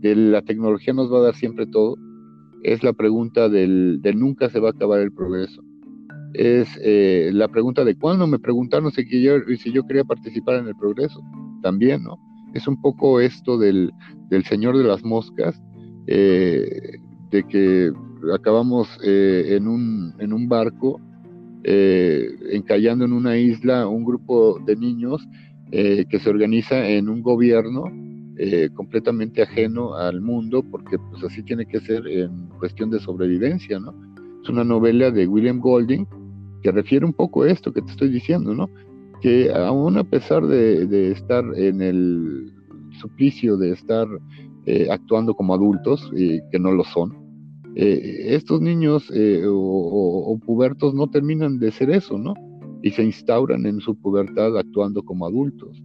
de 0.00 0.14
la 0.14 0.42
tecnología 0.42 0.92
nos 0.92 1.10
va 1.10 1.20
a 1.20 1.22
dar 1.22 1.36
siempre 1.36 1.66
todo, 1.66 1.96
es 2.62 2.82
la 2.82 2.92
pregunta 2.92 3.48
del, 3.48 4.00
del 4.02 4.18
nunca 4.18 4.48
se 4.50 4.60
va 4.60 4.68
a 4.68 4.72
acabar 4.72 5.00
el 5.00 5.12
progreso 5.12 5.62
es 6.34 6.68
eh, 6.82 7.30
la 7.32 7.48
pregunta 7.48 7.84
de 7.84 7.94
cuándo 7.94 8.26
me 8.26 8.38
preguntaron 8.38 8.90
si 8.92 9.04
yo, 9.22 9.34
si 9.58 9.72
yo 9.72 9.86
quería 9.86 10.04
participar 10.04 10.56
en 10.56 10.68
el 10.68 10.76
progreso. 10.76 11.22
También, 11.62 12.02
¿no? 12.02 12.18
Es 12.54 12.66
un 12.66 12.80
poco 12.80 13.20
esto 13.20 13.58
del, 13.58 13.92
del 14.28 14.44
Señor 14.44 14.76
de 14.76 14.84
las 14.84 15.04
Moscas, 15.04 15.62
eh, 16.06 16.98
de 17.30 17.42
que 17.44 17.92
acabamos 18.34 18.88
eh, 19.04 19.56
en, 19.56 19.68
un, 19.68 20.14
en 20.18 20.32
un 20.32 20.48
barco, 20.48 21.00
encallando 21.64 23.04
en 23.04 23.12
una 23.12 23.36
isla 23.38 23.86
un 23.86 24.04
grupo 24.04 24.58
de 24.66 24.74
niños 24.74 25.24
que 25.70 26.18
se 26.20 26.28
organiza 26.28 26.88
en 26.88 27.08
un 27.08 27.22
gobierno 27.22 27.84
completamente 28.74 29.42
ajeno 29.42 29.94
al 29.94 30.20
mundo, 30.20 30.64
porque 30.70 30.98
pues 30.98 31.22
así 31.24 31.42
tiene 31.42 31.66
que 31.66 31.80
ser 31.80 32.06
en 32.06 32.48
cuestión 32.58 32.90
de 32.90 32.98
sobrevivencia, 32.98 33.78
¿no? 33.78 33.94
Es 34.42 34.48
una 34.48 34.64
novela 34.64 35.10
de 35.10 35.28
William 35.28 35.60
Golding, 35.60 36.06
que 36.62 36.72
refiere 36.72 37.04
un 37.04 37.12
poco 37.12 37.42
a 37.42 37.50
esto 37.50 37.72
que 37.72 37.82
te 37.82 37.90
estoy 37.90 38.08
diciendo, 38.08 38.54
¿no? 38.54 38.68
Que 39.20 39.52
aún 39.52 39.98
a 39.98 40.04
pesar 40.04 40.46
de, 40.46 41.10
estar 41.12 41.44
en 41.56 41.80
el 41.80 42.52
suplicio 43.00 43.56
de 43.56 43.72
estar 43.72 44.08
eh, 44.66 44.88
actuando 44.90 45.34
como 45.34 45.54
adultos, 45.54 46.10
eh, 46.16 46.40
que 46.50 46.58
no 46.58 46.72
lo 46.72 46.84
son, 46.84 47.14
eh, 47.74 48.34
estos 48.34 48.60
niños 48.60 49.10
o, 49.46 50.38
pubertos 50.44 50.94
no 50.94 51.08
terminan 51.08 51.58
de 51.58 51.70
ser 51.72 51.90
eso, 51.90 52.18
¿no? 52.18 52.34
Y 52.82 52.90
se 52.90 53.04
instauran 53.04 53.64
en 53.66 53.80
su 53.80 53.94
pubertad 53.94 54.58
actuando 54.58 55.02
como 55.02 55.26
adultos. 55.26 55.82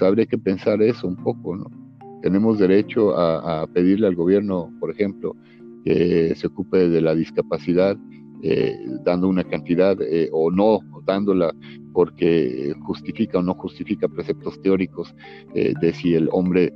O 0.00 0.04
habría 0.04 0.26
que 0.26 0.38
pensar 0.38 0.82
eso 0.82 1.06
un 1.06 1.16
poco, 1.16 1.56
¿no? 1.56 1.81
Tenemos 2.22 2.58
derecho 2.58 3.16
a 3.18 3.66
pedirle 3.66 4.06
al 4.06 4.14
gobierno, 4.14 4.72
por 4.80 4.90
ejemplo, 4.90 5.36
que 5.84 6.34
se 6.36 6.46
ocupe 6.46 6.88
de 6.88 7.00
la 7.00 7.14
discapacidad 7.14 7.96
eh, 8.44 8.76
dando 9.04 9.28
una 9.28 9.44
cantidad 9.44 9.96
eh, 10.02 10.28
o 10.32 10.50
no 10.50 10.80
dándola 11.06 11.54
porque 11.92 12.74
justifica 12.80 13.38
o 13.38 13.42
no 13.42 13.54
justifica 13.54 14.08
preceptos 14.08 14.60
teóricos 14.62 15.14
eh, 15.54 15.74
de 15.80 15.92
si 15.92 16.14
el 16.14 16.28
hombre 16.32 16.72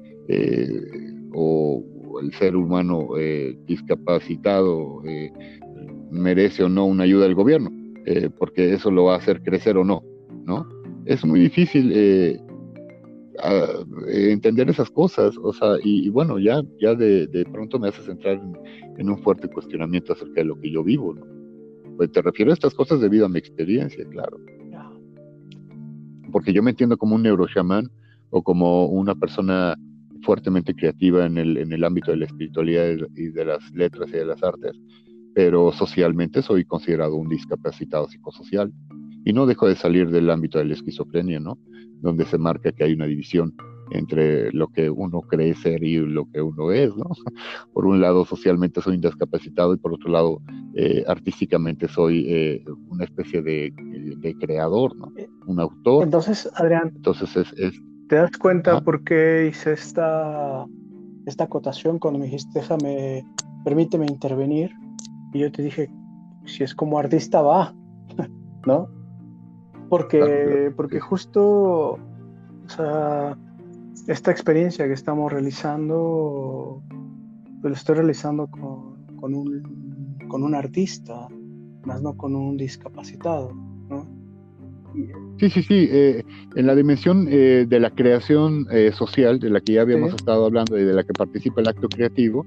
o 1.35 1.83
el 2.23 2.33
ser 2.35 2.57
humano 2.57 3.11
discapacitado 3.67 5.03
merece 6.11 6.65
o 6.65 6.69
no 6.69 6.87
una 6.87 7.05
ayuda 7.05 7.25
del 7.25 7.37
gobierno, 7.37 7.71
porque 8.37 8.75
eso 8.75 8.91
lo 8.91 9.05
va 9.05 9.15
a 9.15 9.19
hacer 9.19 9.41
crecer 9.43 9.77
o 9.77 9.85
no, 9.85 10.03
¿no? 10.45 10.67
Es 11.05 11.25
muy 11.25 11.39
difícil 11.39 11.93
entender 14.09 14.71
esas 14.71 14.91
cosas, 14.91 15.37
o 15.43 15.53
sea, 15.53 15.77
y, 15.83 16.09
bueno, 16.09 16.39
ya, 16.39 16.63
ya 16.81 16.95
de, 16.95 17.47
pronto 17.53 17.79
me 17.79 17.89
haces 17.89 18.09
entrar 18.09 18.41
en, 18.99 19.11
un 19.11 19.19
fuerte 19.23 19.49
cuestionamiento 19.49 20.13
acerca 20.13 20.41
de 20.41 20.45
lo 20.45 20.59
que 20.61 20.71
yo 20.71 20.83
vivo, 20.83 21.15
¿no? 21.15 21.25
Pues 21.97 22.13
te 22.13 22.21
refiero 22.23 22.51
a 22.51 22.55
estas 22.55 22.75
cosas 22.75 23.01
debido 23.01 23.27
a 23.27 23.29
mi 23.29 23.39
experiencia, 23.39 24.05
claro. 24.11 24.39
Porque 26.31 26.53
yo 26.53 26.63
me 26.63 26.71
entiendo 26.71 26.99
como 26.99 27.15
un 27.15 27.23
neuroshamán 27.23 27.91
o 28.31 28.43
como 28.43 28.87
una 28.87 29.15
persona 29.15 29.77
fuertemente 30.23 30.75
creativa 30.75 31.25
en 31.25 31.39
el, 31.39 31.57
en 31.57 31.73
el 31.73 31.85
ámbito 31.85 32.11
de 32.11 32.19
la 32.19 32.27
espiritualidad 32.27 32.97
y 33.15 33.29
de 33.29 33.45
las 33.45 33.71
letras 33.73 34.09
y 34.11 34.17
de 34.17 34.27
las 34.27 34.43
artes, 34.43 34.73
pero 35.35 35.73
socialmente 35.73 36.43
soy 36.43 36.65
considerado 36.65 37.17
un 37.17 37.29
discapacitado 37.29 38.09
psicosocial 38.09 38.73
y 39.27 39.33
no 39.33 39.45
dejo 39.45 39.69
de 39.69 39.77
salir 39.77 40.09
del 40.11 40.31
ámbito 40.31 40.59
de 40.59 40.67
la 40.67 40.75
esquizofrenia, 40.75 41.41
¿no? 41.41 41.59
donde 42.01 42.25
se 42.25 42.39
marca 42.39 42.73
que 42.73 42.85
hay 42.85 42.93
una 42.93 43.07
división 43.07 43.55
entre 43.91 44.53
lo 44.53 44.69
que 44.69 44.89
uno 44.89 45.21
cree 45.23 45.55
ser 45.55 45.83
y 45.83 45.99
lo 45.99 46.31
que 46.31 46.41
uno 46.43 46.73
es, 46.73 46.95
¿no? 46.97 47.07
Por 47.73 47.87
un 47.87 48.01
lado, 48.01 48.25
socialmente 48.25 48.81
soy 48.81 48.95
indiscapacitado 48.97 49.75
y 49.75 49.79
por 49.79 49.93
otro 49.95 50.11
lado, 50.11 50.41
eh, 50.75 51.05
artísticamente 51.07 51.87
soy 51.87 52.25
eh, 52.29 52.65
una 52.89 53.05
especie 53.05 53.43
de, 53.43 53.73
creador, 54.41 54.97
¿no? 54.97 55.13
Un 55.47 55.61
autor. 55.61 56.03
Entonces, 56.05 56.51
Adrián, 56.55 56.93
entonces 56.97 57.37
es, 57.57 57.81
¿te 58.09 58.17
das 58.17 58.37
cuenta 58.39 58.81
por 58.81 59.05
qué 59.05 59.49
hice 59.51 59.73
esta, 59.73 60.67
esta 61.27 61.45
acotación 61.45 62.01
cuando 62.01 62.19
me 62.19 62.25
dijiste, 62.27 62.59
déjame, 62.59 63.25
permíteme 63.65 64.07
intervenir? 64.07 64.73
Y 65.33 65.41
yo 65.41 65.53
te 65.53 65.63
dije, 65.63 65.89
si 66.45 66.65
es 66.65 66.75
como 66.75 66.99
artista, 66.99 67.41
va, 67.41 67.73
¿no? 68.67 68.96
Porque, 69.89 70.73
porque 70.77 71.01
justo, 71.01 71.93
o 71.93 72.69
sea, 72.69 73.37
esta 74.07 74.31
experiencia 74.31 74.87
que 74.87 74.93
estamos 74.93 75.33
realizando, 75.33 76.83
pues 77.61 77.71
lo 77.71 77.75
estoy 77.75 77.97
realizando 77.97 78.49
con, 78.49 79.35
un, 79.35 80.19
con 80.29 80.43
un 80.43 80.55
artista, 80.55 81.29
más 81.85 82.03
no 82.03 82.17
con 82.17 82.35
un 82.35 82.57
discapacitado, 82.57 83.53
¿no? 83.89 84.17
Sí, 85.39 85.51
sí, 85.51 85.63
sí. 85.63 85.89
Eh, 85.91 86.25
en 86.55 86.67
la 86.67 86.75
dimensión 86.75 87.27
eh, 87.29 87.67
de 87.69 87.81
la 87.81 87.91
creación 87.91 88.67
eh, 88.71 88.93
social, 88.93 89.39
de 89.39 89.51
la 89.51 89.61
que 89.61 89.75
ya 89.75 89.83
habíamos 89.83 90.15
estado 90.15 90.47
hablando 90.47 90.79
y 90.79 90.85
de 90.85 90.95
la 90.95 91.05
que 91.05 91.13
participa 91.13 91.61
el 91.61 91.69
acto 91.69 91.89
creativo, 91.89 92.47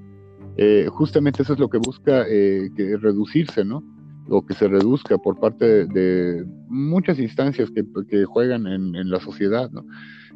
justamente 0.90 1.42
eso 1.42 1.54
es 1.54 1.58
lo 1.58 1.70
que 1.70 1.78
busca 1.78 2.26
que 2.26 2.96
reducirse, 3.00 3.64
¿no? 3.64 3.82
O 4.30 4.46
que 4.46 4.54
se 4.54 4.68
reduzca 4.68 5.18
por 5.18 5.38
parte 5.38 5.86
de, 5.86 6.44
muchas 6.68 7.18
instancias 7.18 7.70
que, 7.70 8.24
juegan 8.24 8.66
en, 8.66 9.10
la 9.10 9.20
sociedad, 9.20 9.70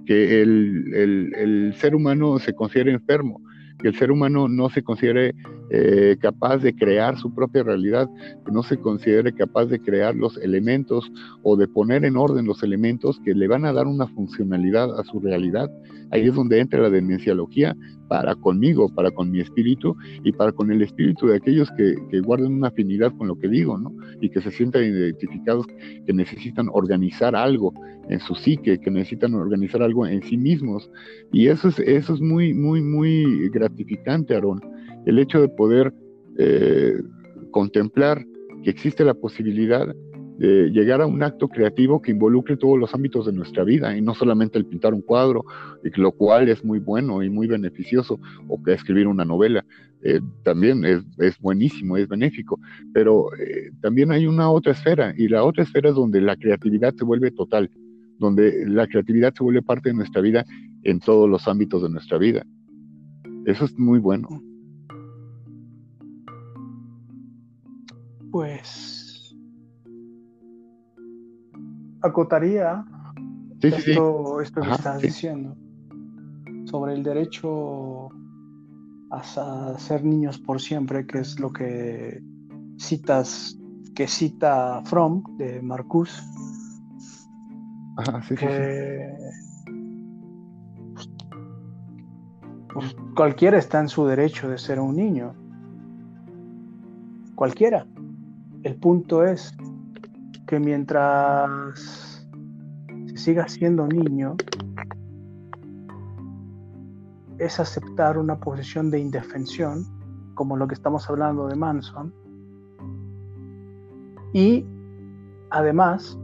que 0.05 0.43
el, 0.43 1.75
ser 1.79 1.95
humano 1.95 2.39
se 2.39 2.53
considere 2.55 2.93
enfermo, 2.93 3.41
que 3.79 3.89
el 3.89 3.95
ser 3.97 4.11
humano 4.11 4.49
no 4.49 4.69
se 4.69 4.83
considere 4.83 5.35
eh, 5.71 6.17
capaz 6.21 6.59
de 6.59 6.75
crear 6.75 7.19
su 7.19 7.33
propia 7.33 7.63
realidad, 7.63 8.09
que 8.45 8.53
no 8.53 8.63
se 8.63 8.77
considere 8.79 9.33
capaz 9.33 9.67
de 9.67 9.81
crear 9.81 10.15
los 10.15 10.37
elementos 10.39 11.11
o 11.43 11.57
de 11.57 11.69
poner 11.69 12.05
en 12.05 12.17
orden 12.17 12.47
los 12.47 12.63
elementos 12.63 13.21
que 13.25 13.35
le 13.35 13.49
van 13.49 13.65
a 13.65 13.73
dar 13.73 13.87
una 13.87 14.07
funcionalidad 14.09 14.99
a 14.99 15.05
su 15.05 15.21
realidad. 15.21 15.71
Ahí 16.15 16.29
es 16.29 16.35
donde 16.35 16.61
entra 16.61 16.81
la 16.81 16.91
demenciología 16.91 17.77
para 18.09 18.35
conmigo, 18.37 18.89
para 18.95 19.11
con 19.11 19.31
mi 19.31 19.41
espíritu 19.41 19.97
y 20.23 20.33
para 20.33 20.53
con 20.53 20.71
el 20.71 20.81
espíritu 20.81 21.27
de 21.27 21.37
aquellos 21.37 21.71
que, 21.73 22.21
guardan 22.21 22.55
una 22.55 22.69
afinidad 22.69 23.13
con 23.19 23.29
lo 23.29 23.37
que 23.37 23.49
digo, 23.49 23.77
¿no? 23.77 23.93
Y 24.21 24.31
que 24.31 24.41
se 24.41 24.51
sientan 24.51 24.85
identificados, 24.85 25.67
que 26.07 26.13
necesitan 26.13 26.69
organizar 26.73 27.35
algo 27.35 27.75
en 28.09 28.21
su 28.21 28.35
psique, 28.35 28.79
que 28.79 28.91
necesitan 28.91 29.35
organizar 29.35 29.83
algo 29.83 30.07
en 30.07 30.23
sí 30.23 30.37
mismos. 30.37 30.89
Y 31.33 31.49
eso 31.49 31.69
es, 31.69 31.79
eso 31.81 32.15
es 32.15 32.21
muy, 32.21 32.55
muy, 32.55 32.81
muy 32.81 33.49
gratificante, 33.51 34.35
Aarón 34.35 34.61
el 35.07 35.19
hecho 35.19 35.41
de 35.41 35.49
poder 35.49 35.93
eh, 36.39 37.03
contemplar 37.51 38.25
que 38.63 38.71
existe 38.71 39.05
la 39.05 39.15
posibilidad 39.15 39.95
de 40.39 40.71
llegar 40.71 41.01
a 41.01 41.07
un 41.07 41.23
acto 41.23 41.49
creativo 41.49 42.03
que 42.03 42.11
involucre 42.11 42.57
todos 42.57 42.79
los 42.79 42.95
ámbitos 42.95 43.27
de 43.27 43.33
nuestra 43.33 43.65
vida 43.65 43.97
y 43.97 44.01
no 44.01 44.15
solamente 44.15 44.59
el 44.59 44.67
pintar 44.67 44.95
un 44.95 45.03
cuadro, 45.03 45.45
lo 45.83 46.13
cual 46.13 46.49
es 46.49 46.65
muy 46.65 46.79
bueno 46.79 47.23
y 47.23 47.31
muy 47.31 47.47
beneficioso, 47.47 48.19
o 48.49 48.63
que 48.63 48.73
escribir 48.73 49.07
una 49.07 49.25
novela, 49.25 49.65
eh, 50.03 50.21
también 50.43 50.85
es, 50.85 51.03
buenísimo, 51.41 51.97
es 51.97 52.09
benéfico, 52.09 52.59
pero 52.93 53.29
eh, 53.37 53.71
también 53.81 54.11
hay 54.13 54.27
una 54.27 54.51
otra 54.51 54.73
esfera 54.73 55.15
y 55.17 55.29
la 55.29 55.45
otra 55.45 55.63
esfera 55.63 55.91
es 55.91 55.95
donde 55.95 56.21
la 56.21 56.37
creatividad 56.37 56.95
se 56.95 57.05
vuelve 57.05 57.31
total, 57.31 57.71
donde 58.19 58.67
la 58.67 58.87
creatividad 58.87 59.33
se 59.35 59.45
vuelve 59.45 59.63
parte 59.63 59.91
de 59.91 59.95
nuestra 59.95 60.21
vida 60.21 60.45
en 60.83 61.01
todos 61.01 61.29
los 61.29 61.49
ámbitos 61.49 61.83
de 61.83 61.91
nuestra 61.91 62.19
vida. 62.19 62.45
Eso 63.47 63.65
es 63.65 63.79
muy 63.79 63.99
bueno. 63.99 64.29
pues 68.35 69.04
acotaría 72.05 72.85
esto, 73.61 74.41
esto 74.41 74.61
que 74.61 74.71
estás 74.71 75.01
diciendo 75.01 75.57
sobre 76.67 76.95
el 76.95 77.03
derecho 77.03 78.11
a, 79.11 79.75
ser 79.79 80.05
niños 80.05 80.39
por 80.39 80.61
siempre, 80.61 81.07
que 81.07 81.21
es 81.21 81.39
lo 81.39 81.51
que 81.51 82.23
citas, 82.79 83.57
que 83.95 84.07
cita 84.07 84.83
Fromm 84.85 85.23
de 85.39 85.63
Marcus. 85.63 86.23
que 88.37 89.15
pues, 92.73 92.97
cualquiera 93.15 93.57
está 93.59 93.81
en 93.81 93.89
su 93.89 94.05
derecho 94.07 94.49
de 94.49 94.59
ser 94.59 94.81
un 94.81 94.97
niño. 94.97 95.35
Cualquiera. 97.35 97.87
El 98.63 98.77
punto 98.77 99.25
es 99.25 99.57
que 100.55 100.61
mientras 100.61 102.25
se 103.07 103.17
siga 103.17 103.49
siendo 103.49 103.89
niño, 103.89 104.37
es 107.39 107.59
aceptar 107.59 108.17
una 108.19 108.39
posición 108.39 108.89
de 108.89 109.01
indefensión, 109.01 109.85
como 110.37 110.57
lo 110.57 110.69
que 110.69 110.75
estamos 110.75 111.11
hablando 111.11 111.49
de 111.49 111.57
Manson, 111.57 112.15
y 114.33 114.65
además 115.51 116.17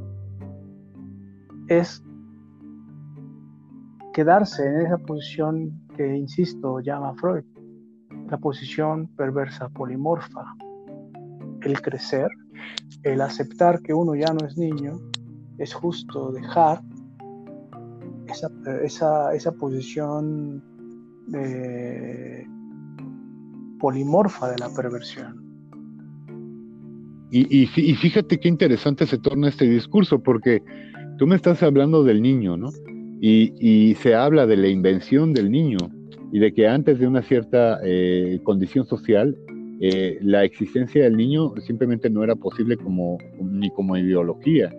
es 1.66 2.04
quedarse 4.12 4.64
en 4.64 4.86
esa 4.86 4.98
posición 4.98 5.72
que, 5.96 6.06
insisto, 6.16 6.78
llama 6.78 7.14
Freud, 7.16 7.42
la 8.28 8.38
posición 8.38 9.08
perversa 9.16 9.68
polimorfa 9.70 10.54
el 11.62 11.82
crecer, 11.82 12.28
el 13.02 13.20
aceptar 13.20 13.80
que 13.82 13.94
uno 13.94 14.14
ya 14.14 14.32
no 14.32 14.46
es 14.46 14.56
niño, 14.56 15.00
es 15.58 15.74
justo 15.74 16.32
dejar 16.32 16.80
esa, 18.82 19.34
esa, 19.34 19.52
posición 19.52 20.62
polimorfa 23.78 24.50
de 24.50 24.58
la 24.58 24.68
perversión. 24.74 25.40
Y, 27.32 27.62
y, 27.62 27.66
fíjate 27.66 28.40
qué 28.40 28.48
interesante 28.48 29.06
se 29.06 29.18
torna 29.18 29.48
este 29.48 29.68
discurso, 29.68 30.20
porque 30.20 30.62
tú 31.18 31.26
me 31.26 31.36
estás 31.36 31.62
hablando 31.62 32.02
del 32.02 32.22
niño, 32.22 32.56
¿no? 32.56 32.70
Y, 33.20 33.52
y 33.60 33.94
se 33.96 34.14
habla 34.14 34.46
de 34.46 34.56
la 34.56 34.68
invención 34.68 35.32
del 35.32 35.50
niño 35.50 35.78
y 36.32 36.38
de 36.38 36.52
que 36.52 36.68
antes 36.68 36.98
de 36.98 37.06
una 37.06 37.22
cierta 37.22 37.80
eh, 37.84 38.40
condición 38.44 38.86
social 38.86 39.36
eh, 39.80 40.18
la 40.20 40.44
existencia 40.44 41.04
del 41.04 41.16
niño 41.16 41.54
simplemente 41.66 42.10
no 42.10 42.22
era 42.22 42.36
posible 42.36 42.76
como, 42.76 43.16
ni 43.40 43.70
como 43.70 43.96
ideología. 43.96 44.70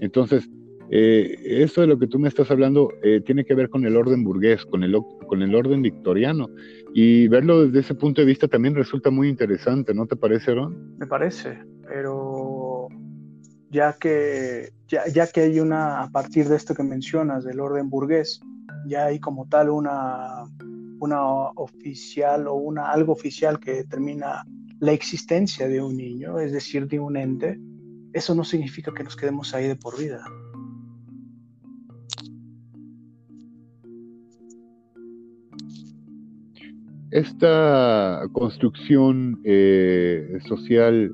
Entonces, 0.00 0.48
eh, 0.90 1.36
eso 1.42 1.80
de 1.80 1.86
lo 1.86 1.98
que 1.98 2.06
tú 2.06 2.18
me 2.18 2.28
estás 2.28 2.50
hablando 2.50 2.92
eh, 3.02 3.22
tiene 3.24 3.46
que 3.46 3.54
ver 3.54 3.70
con 3.70 3.86
el 3.86 3.96
orden 3.96 4.22
burgués, 4.24 4.66
con 4.66 4.84
el, 4.84 4.94
con 5.26 5.40
el 5.40 5.54
orden 5.54 5.80
victoriano. 5.80 6.50
Y 6.92 7.28
verlo 7.28 7.64
desde 7.64 7.80
ese 7.80 7.94
punto 7.94 8.20
de 8.20 8.26
vista 8.26 8.46
también 8.46 8.74
resulta 8.74 9.10
muy 9.10 9.30
interesante, 9.30 9.94
¿no 9.94 10.06
te 10.06 10.16
parece, 10.16 10.50
Aaron? 10.50 10.98
Me 10.98 11.06
parece, 11.06 11.58
pero 11.88 12.88
ya 13.70 13.96
que, 13.98 14.68
ya, 14.86 15.08
ya 15.08 15.26
que 15.28 15.40
hay 15.40 15.60
una, 15.60 16.02
a 16.02 16.10
partir 16.10 16.46
de 16.46 16.56
esto 16.56 16.74
que 16.74 16.82
mencionas, 16.82 17.42
del 17.44 17.58
orden 17.58 17.88
burgués, 17.88 18.42
ya 18.86 19.06
hay 19.06 19.18
como 19.18 19.48
tal 19.48 19.70
una 19.70 20.44
una 21.02 21.50
oficial 21.56 22.46
o 22.46 22.54
una 22.54 22.92
algo 22.92 23.12
oficial 23.12 23.58
que 23.58 23.72
determina 23.72 24.44
la 24.78 24.92
existencia 24.92 25.66
de 25.66 25.82
un 25.82 25.96
niño, 25.96 26.38
es 26.38 26.52
decir, 26.52 26.86
de 26.86 27.00
un 27.00 27.16
ente, 27.16 27.58
eso 28.12 28.36
no 28.36 28.44
significa 28.44 28.92
que 28.94 29.02
nos 29.02 29.16
quedemos 29.16 29.52
ahí 29.52 29.66
de 29.66 29.74
por 29.74 29.98
vida. 29.98 30.22
Esta 37.10 38.22
construcción 38.32 39.40
eh, 39.42 40.38
social 40.46 41.10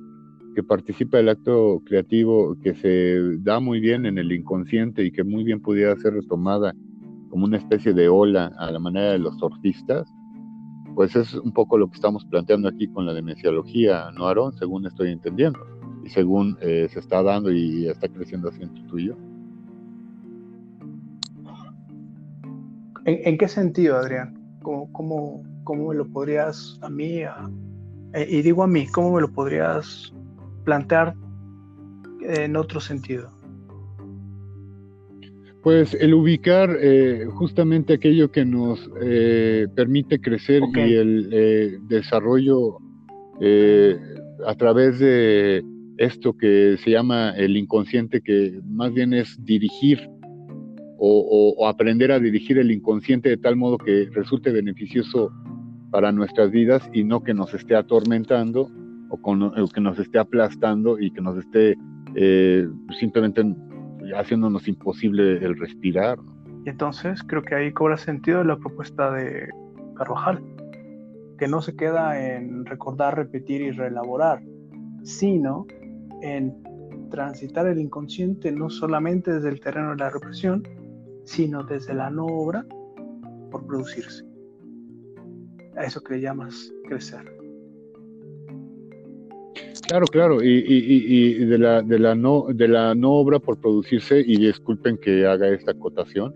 que 0.55 0.62
participa 0.62 1.16
del 1.16 1.31
acto 1.31 1.81
creativo, 1.87 2.59
que 2.62 2.74
se 2.74 3.38
da 3.38 3.59
muy 3.59 3.81
bien 3.81 4.05
en 4.05 4.18
el 4.18 4.33
inconsciente 4.33 5.03
y 5.03 5.11
que 5.11 5.24
muy 5.24 5.44
bien 5.44 5.62
pudiera 5.62 5.96
ser 5.96 6.12
retomada 6.12 6.74
como 7.28 7.44
una 7.44 7.58
especie 7.58 7.92
de 7.92 8.08
ola 8.08 8.52
a 8.58 8.70
la 8.70 8.78
manera 8.78 9.12
de 9.12 9.18
los 9.18 9.36
surfistas, 9.38 10.12
pues 10.94 11.14
es 11.14 11.34
un 11.34 11.52
poco 11.52 11.78
lo 11.78 11.88
que 11.88 11.94
estamos 11.94 12.24
planteando 12.24 12.68
aquí 12.68 12.88
con 12.88 13.06
la 13.06 13.14
demenciología, 13.14 14.10
¿no, 14.12 14.26
Aaron? 14.26 14.52
Según 14.54 14.86
estoy 14.86 15.12
entendiendo 15.12 15.60
y 16.04 16.08
según 16.08 16.58
eh, 16.60 16.88
se 16.90 16.98
está 16.98 17.22
dando 17.22 17.52
y 17.52 17.86
está 17.86 18.08
creciendo 18.08 18.48
así 18.48 18.62
entre 18.62 18.82
tuyo. 18.84 19.16
¿En, 23.04 23.20
¿En, 23.24 23.38
qué 23.38 23.48
sentido, 23.48 23.96
Adrián? 23.96 24.36
¿Cómo, 24.62 24.92
cómo, 24.92 25.42
cómo 25.64 25.88
me 25.90 25.94
lo 25.94 26.06
podrías 26.08 26.78
a 26.82 26.90
mí, 26.90 27.20
eh, 27.20 28.26
y 28.28 28.42
digo 28.42 28.62
a 28.62 28.66
mí, 28.66 28.86
cómo 28.88 29.14
me 29.14 29.20
lo 29.20 29.30
podrías 29.30 30.12
plantear 30.64 31.14
en 32.22 32.56
otro 32.56 32.80
sentido? 32.80 33.38
Pues 35.62 35.94
el 35.94 36.14
ubicar 36.14 36.70
eh, 36.80 37.26
justamente 37.34 37.94
aquello 37.94 38.30
que 38.30 38.44
nos 38.44 38.88
eh, 39.02 39.66
permite 39.74 40.20
crecer 40.20 40.62
y 40.74 40.94
el 40.94 41.28
eh, 41.32 41.78
desarrollo 41.88 42.78
a 44.46 44.54
través 44.54 44.98
de 44.98 45.64
esto 45.96 46.36
que 46.36 46.76
se 46.82 46.90
llama 46.90 47.30
el 47.36 47.56
inconsciente, 47.56 48.20
que 48.20 48.60
más 48.68 48.92
bien 48.92 49.12
es 49.12 49.36
dirigir 49.44 50.08
o, 51.00 51.66
aprender 51.68 52.10
a 52.10 52.18
dirigir 52.18 52.58
el 52.58 52.72
inconsciente 52.72 53.28
de 53.28 53.36
tal 53.36 53.54
modo 53.54 53.78
que 53.78 54.08
resulte 54.12 54.50
beneficioso 54.50 55.30
para 55.90 56.10
nuestras 56.10 56.50
vidas 56.50 56.88
y 56.92 57.04
no 57.04 57.22
que 57.22 57.34
nos 57.34 57.54
esté 57.54 57.76
atormentando 57.76 58.68
o, 59.10 59.68
que 59.72 59.80
nos 59.80 59.98
esté 59.98 60.18
aplastando 60.18 60.98
y 60.98 61.12
que 61.12 61.20
nos 61.20 61.38
esté 61.38 61.76
simplemente 62.98 63.44
haciéndonos 64.12 64.68
imposible 64.68 65.44
el 65.44 65.58
respirar. 65.58 66.18
Y 66.64 66.70
entonces 66.70 67.22
creo 67.26 67.42
que 67.42 67.54
ahí 67.54 67.72
cobra 67.72 67.96
sentido 67.96 68.44
la 68.44 68.56
propuesta 68.56 69.10
de 69.12 69.48
Carvajal, 69.96 70.42
que 71.38 71.48
no 71.48 71.62
se 71.62 71.76
queda 71.76 72.36
en 72.36 72.66
recordar, 72.66 73.16
repetir 73.16 73.60
y 73.62 73.70
reelaborar, 73.70 74.42
sino 75.02 75.66
en 76.22 76.54
transitar 77.10 77.66
el 77.66 77.78
inconsciente 77.78 78.52
no 78.52 78.68
solamente 78.68 79.32
desde 79.32 79.48
el 79.48 79.60
terreno 79.60 79.90
de 79.90 79.96
la 79.96 80.10
represión, 80.10 80.62
sino 81.24 81.62
desde 81.62 81.94
la 81.94 82.10
no 82.10 82.26
obra 82.26 82.64
por 83.50 83.66
producirse. 83.66 84.24
A 85.76 85.84
eso 85.84 86.02
que 86.02 86.14
le 86.14 86.20
llamas 86.20 86.72
crecer. 86.88 87.38
Claro, 89.88 90.07
claro, 90.07 90.42
y, 90.42 91.44
de, 91.46 91.57
la, 91.57 91.81
de, 91.81 91.98
la 91.98 92.14
no, 92.14 92.44
de 92.53 92.68
la 92.68 92.94
no 92.94 93.12
obra 93.12 93.38
por 93.38 93.59
producirse, 93.59 94.20
y 94.20 94.37
disculpen 94.37 94.98
que 94.98 95.27
haga 95.27 95.48
esta 95.48 95.70
acotación, 95.70 96.35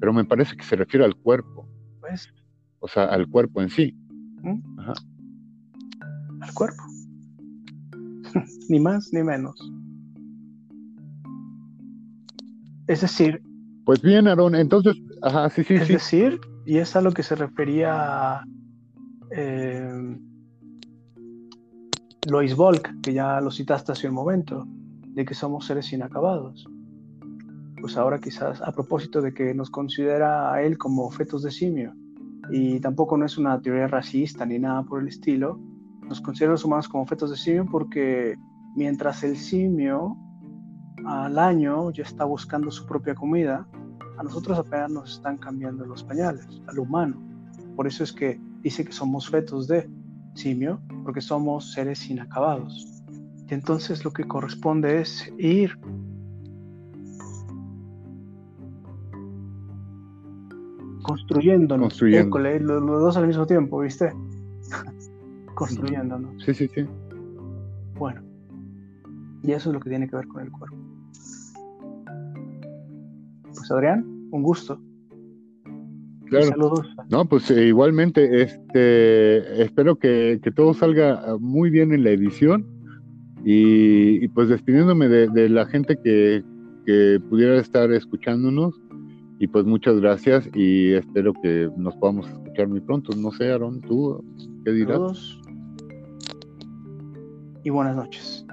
pero 0.00 0.12
me 0.12 0.26
parece 0.26 0.54
que 0.54 0.64
se 0.64 0.76
refiere 0.76 1.06
al 1.06 1.16
cuerpo. 1.16 1.66
Pues. 2.00 2.28
O 2.80 2.86
sea, 2.86 3.06
al 3.06 3.26
cuerpo 3.26 3.62
en 3.62 3.70
sí. 3.70 3.96
¿Mm? 4.42 4.80
Ajá. 4.80 4.92
Al 6.42 6.52
cuerpo. 6.52 6.82
ni 8.68 8.78
más 8.78 9.10
ni 9.14 9.22
menos. 9.22 9.58
Es 12.86 13.00
decir. 13.00 13.42
Pues 13.86 14.02
bien, 14.02 14.28
Aaron, 14.28 14.54
entonces, 14.54 14.94
ajá, 15.22 15.48
sí, 15.48 15.64
sí, 15.64 15.74
es 15.74 15.88
decir, 15.88 16.38
y 16.66 16.76
es 16.76 16.94
a 16.96 17.00
lo 17.00 17.12
que 17.12 17.22
se 17.22 17.34
refería. 17.34 18.42
Eh, 19.30 20.18
Lois 22.26 22.56
Volk, 22.56 23.00
que 23.02 23.12
ya 23.12 23.40
lo 23.40 23.50
citaste 23.50 23.92
hace 23.92 24.08
un 24.08 24.14
momento, 24.14 24.66
de 25.14 25.24
que 25.24 25.34
somos 25.34 25.66
seres 25.66 25.92
inacabados. 25.92 26.66
Pues 27.80 27.96
ahora 27.98 28.18
quizás 28.18 28.62
a 28.62 28.72
propósito 28.72 29.20
de 29.20 29.34
que 29.34 29.52
nos 29.52 29.68
considera 29.68 30.52
a 30.52 30.62
él 30.62 30.78
como 30.78 31.10
fetos 31.10 31.42
de 31.42 31.50
simio, 31.50 31.92
y 32.50 32.80
tampoco 32.80 33.16
no 33.16 33.26
es 33.26 33.36
una 33.36 33.60
teoría 33.60 33.88
racista 33.88 34.46
ni 34.46 34.58
nada 34.58 34.82
por 34.84 35.02
el 35.02 35.08
estilo, 35.08 35.60
nos 36.08 36.20
considera 36.20 36.52
los 36.52 36.64
humanos 36.64 36.88
como 36.88 37.06
fetos 37.06 37.30
de 37.30 37.36
simio 37.36 37.66
porque 37.70 38.34
mientras 38.74 39.22
el 39.22 39.36
simio 39.36 40.16
al 41.06 41.38
año 41.38 41.90
ya 41.90 42.04
está 42.04 42.24
buscando 42.24 42.70
su 42.70 42.86
propia 42.86 43.14
comida, 43.14 43.66
a 44.16 44.22
nosotros 44.22 44.58
apenas 44.58 44.90
nos 44.90 45.12
están 45.14 45.36
cambiando 45.38 45.84
los 45.84 46.04
pañales, 46.04 46.46
al 46.68 46.78
humano. 46.78 47.20
Por 47.76 47.86
eso 47.86 48.04
es 48.04 48.12
que 48.12 48.40
dice 48.60 48.84
que 48.84 48.92
somos 48.92 49.28
fetos 49.28 49.66
de 49.66 49.90
simio, 50.34 50.80
porque 51.04 51.20
somos 51.20 51.72
seres 51.72 52.08
inacabados. 52.10 53.02
Y 53.48 53.54
entonces 53.54 54.04
lo 54.04 54.12
que 54.12 54.24
corresponde 54.24 55.02
es 55.02 55.30
ir 55.38 55.78
construyéndonos. 61.02 61.88
Construyendo. 61.88 62.80
los, 62.80 63.00
dos 63.02 63.16
al 63.16 63.26
mismo 63.26 63.46
tiempo, 63.46 63.80
¿viste? 63.80 64.12
construyéndonos. 65.54 66.42
Sí, 66.42 66.54
sí, 66.54 66.68
sí. 66.74 66.86
Bueno, 67.96 68.22
y 69.42 69.52
eso 69.52 69.70
es 69.70 69.74
lo 69.74 69.80
que 69.80 69.90
tiene 69.90 70.08
que 70.08 70.16
ver 70.16 70.26
con 70.26 70.42
el 70.42 70.50
cuerpo. 70.50 70.76
Pues 73.54 73.70
Adrián, 73.70 74.04
un 74.32 74.42
gusto. 74.42 74.80
Saludos. 76.30 76.86
No, 77.10 77.24
pues 77.26 77.50
eh, 77.50 77.66
igualmente, 77.66 78.42
este, 78.42 79.62
espero 79.62 79.96
que, 79.96 80.40
todo 80.54 80.74
salga 80.74 81.36
muy 81.38 81.70
bien 81.70 81.92
en 81.92 82.04
la 82.04 82.10
edición 82.10 82.66
y, 83.44 84.26
pues 84.28 84.48
despidiéndome 84.48 85.08
de, 85.08 85.48
la 85.48 85.66
gente 85.66 85.98
que, 86.02 86.42
pudiera 87.30 87.56
estar 87.56 87.90
escuchándonos 87.92 88.74
y 89.38 89.46
pues 89.46 89.64
muchas 89.64 90.00
gracias 90.00 90.48
y 90.54 90.92
espero 90.92 91.32
que 91.42 91.70
nos 91.78 91.96
podamos 91.96 92.28
escuchar 92.28 92.68
muy 92.68 92.80
pronto. 92.80 93.16
No 93.16 93.30
sé, 93.30 93.50
Aaron, 93.50 93.80
tú, 93.80 94.22
¿qué 94.64 94.72
dirás? 94.72 94.96
Saludos 94.96 95.40
y 97.64 97.70
buenas 97.70 97.96
noches. 97.96 98.43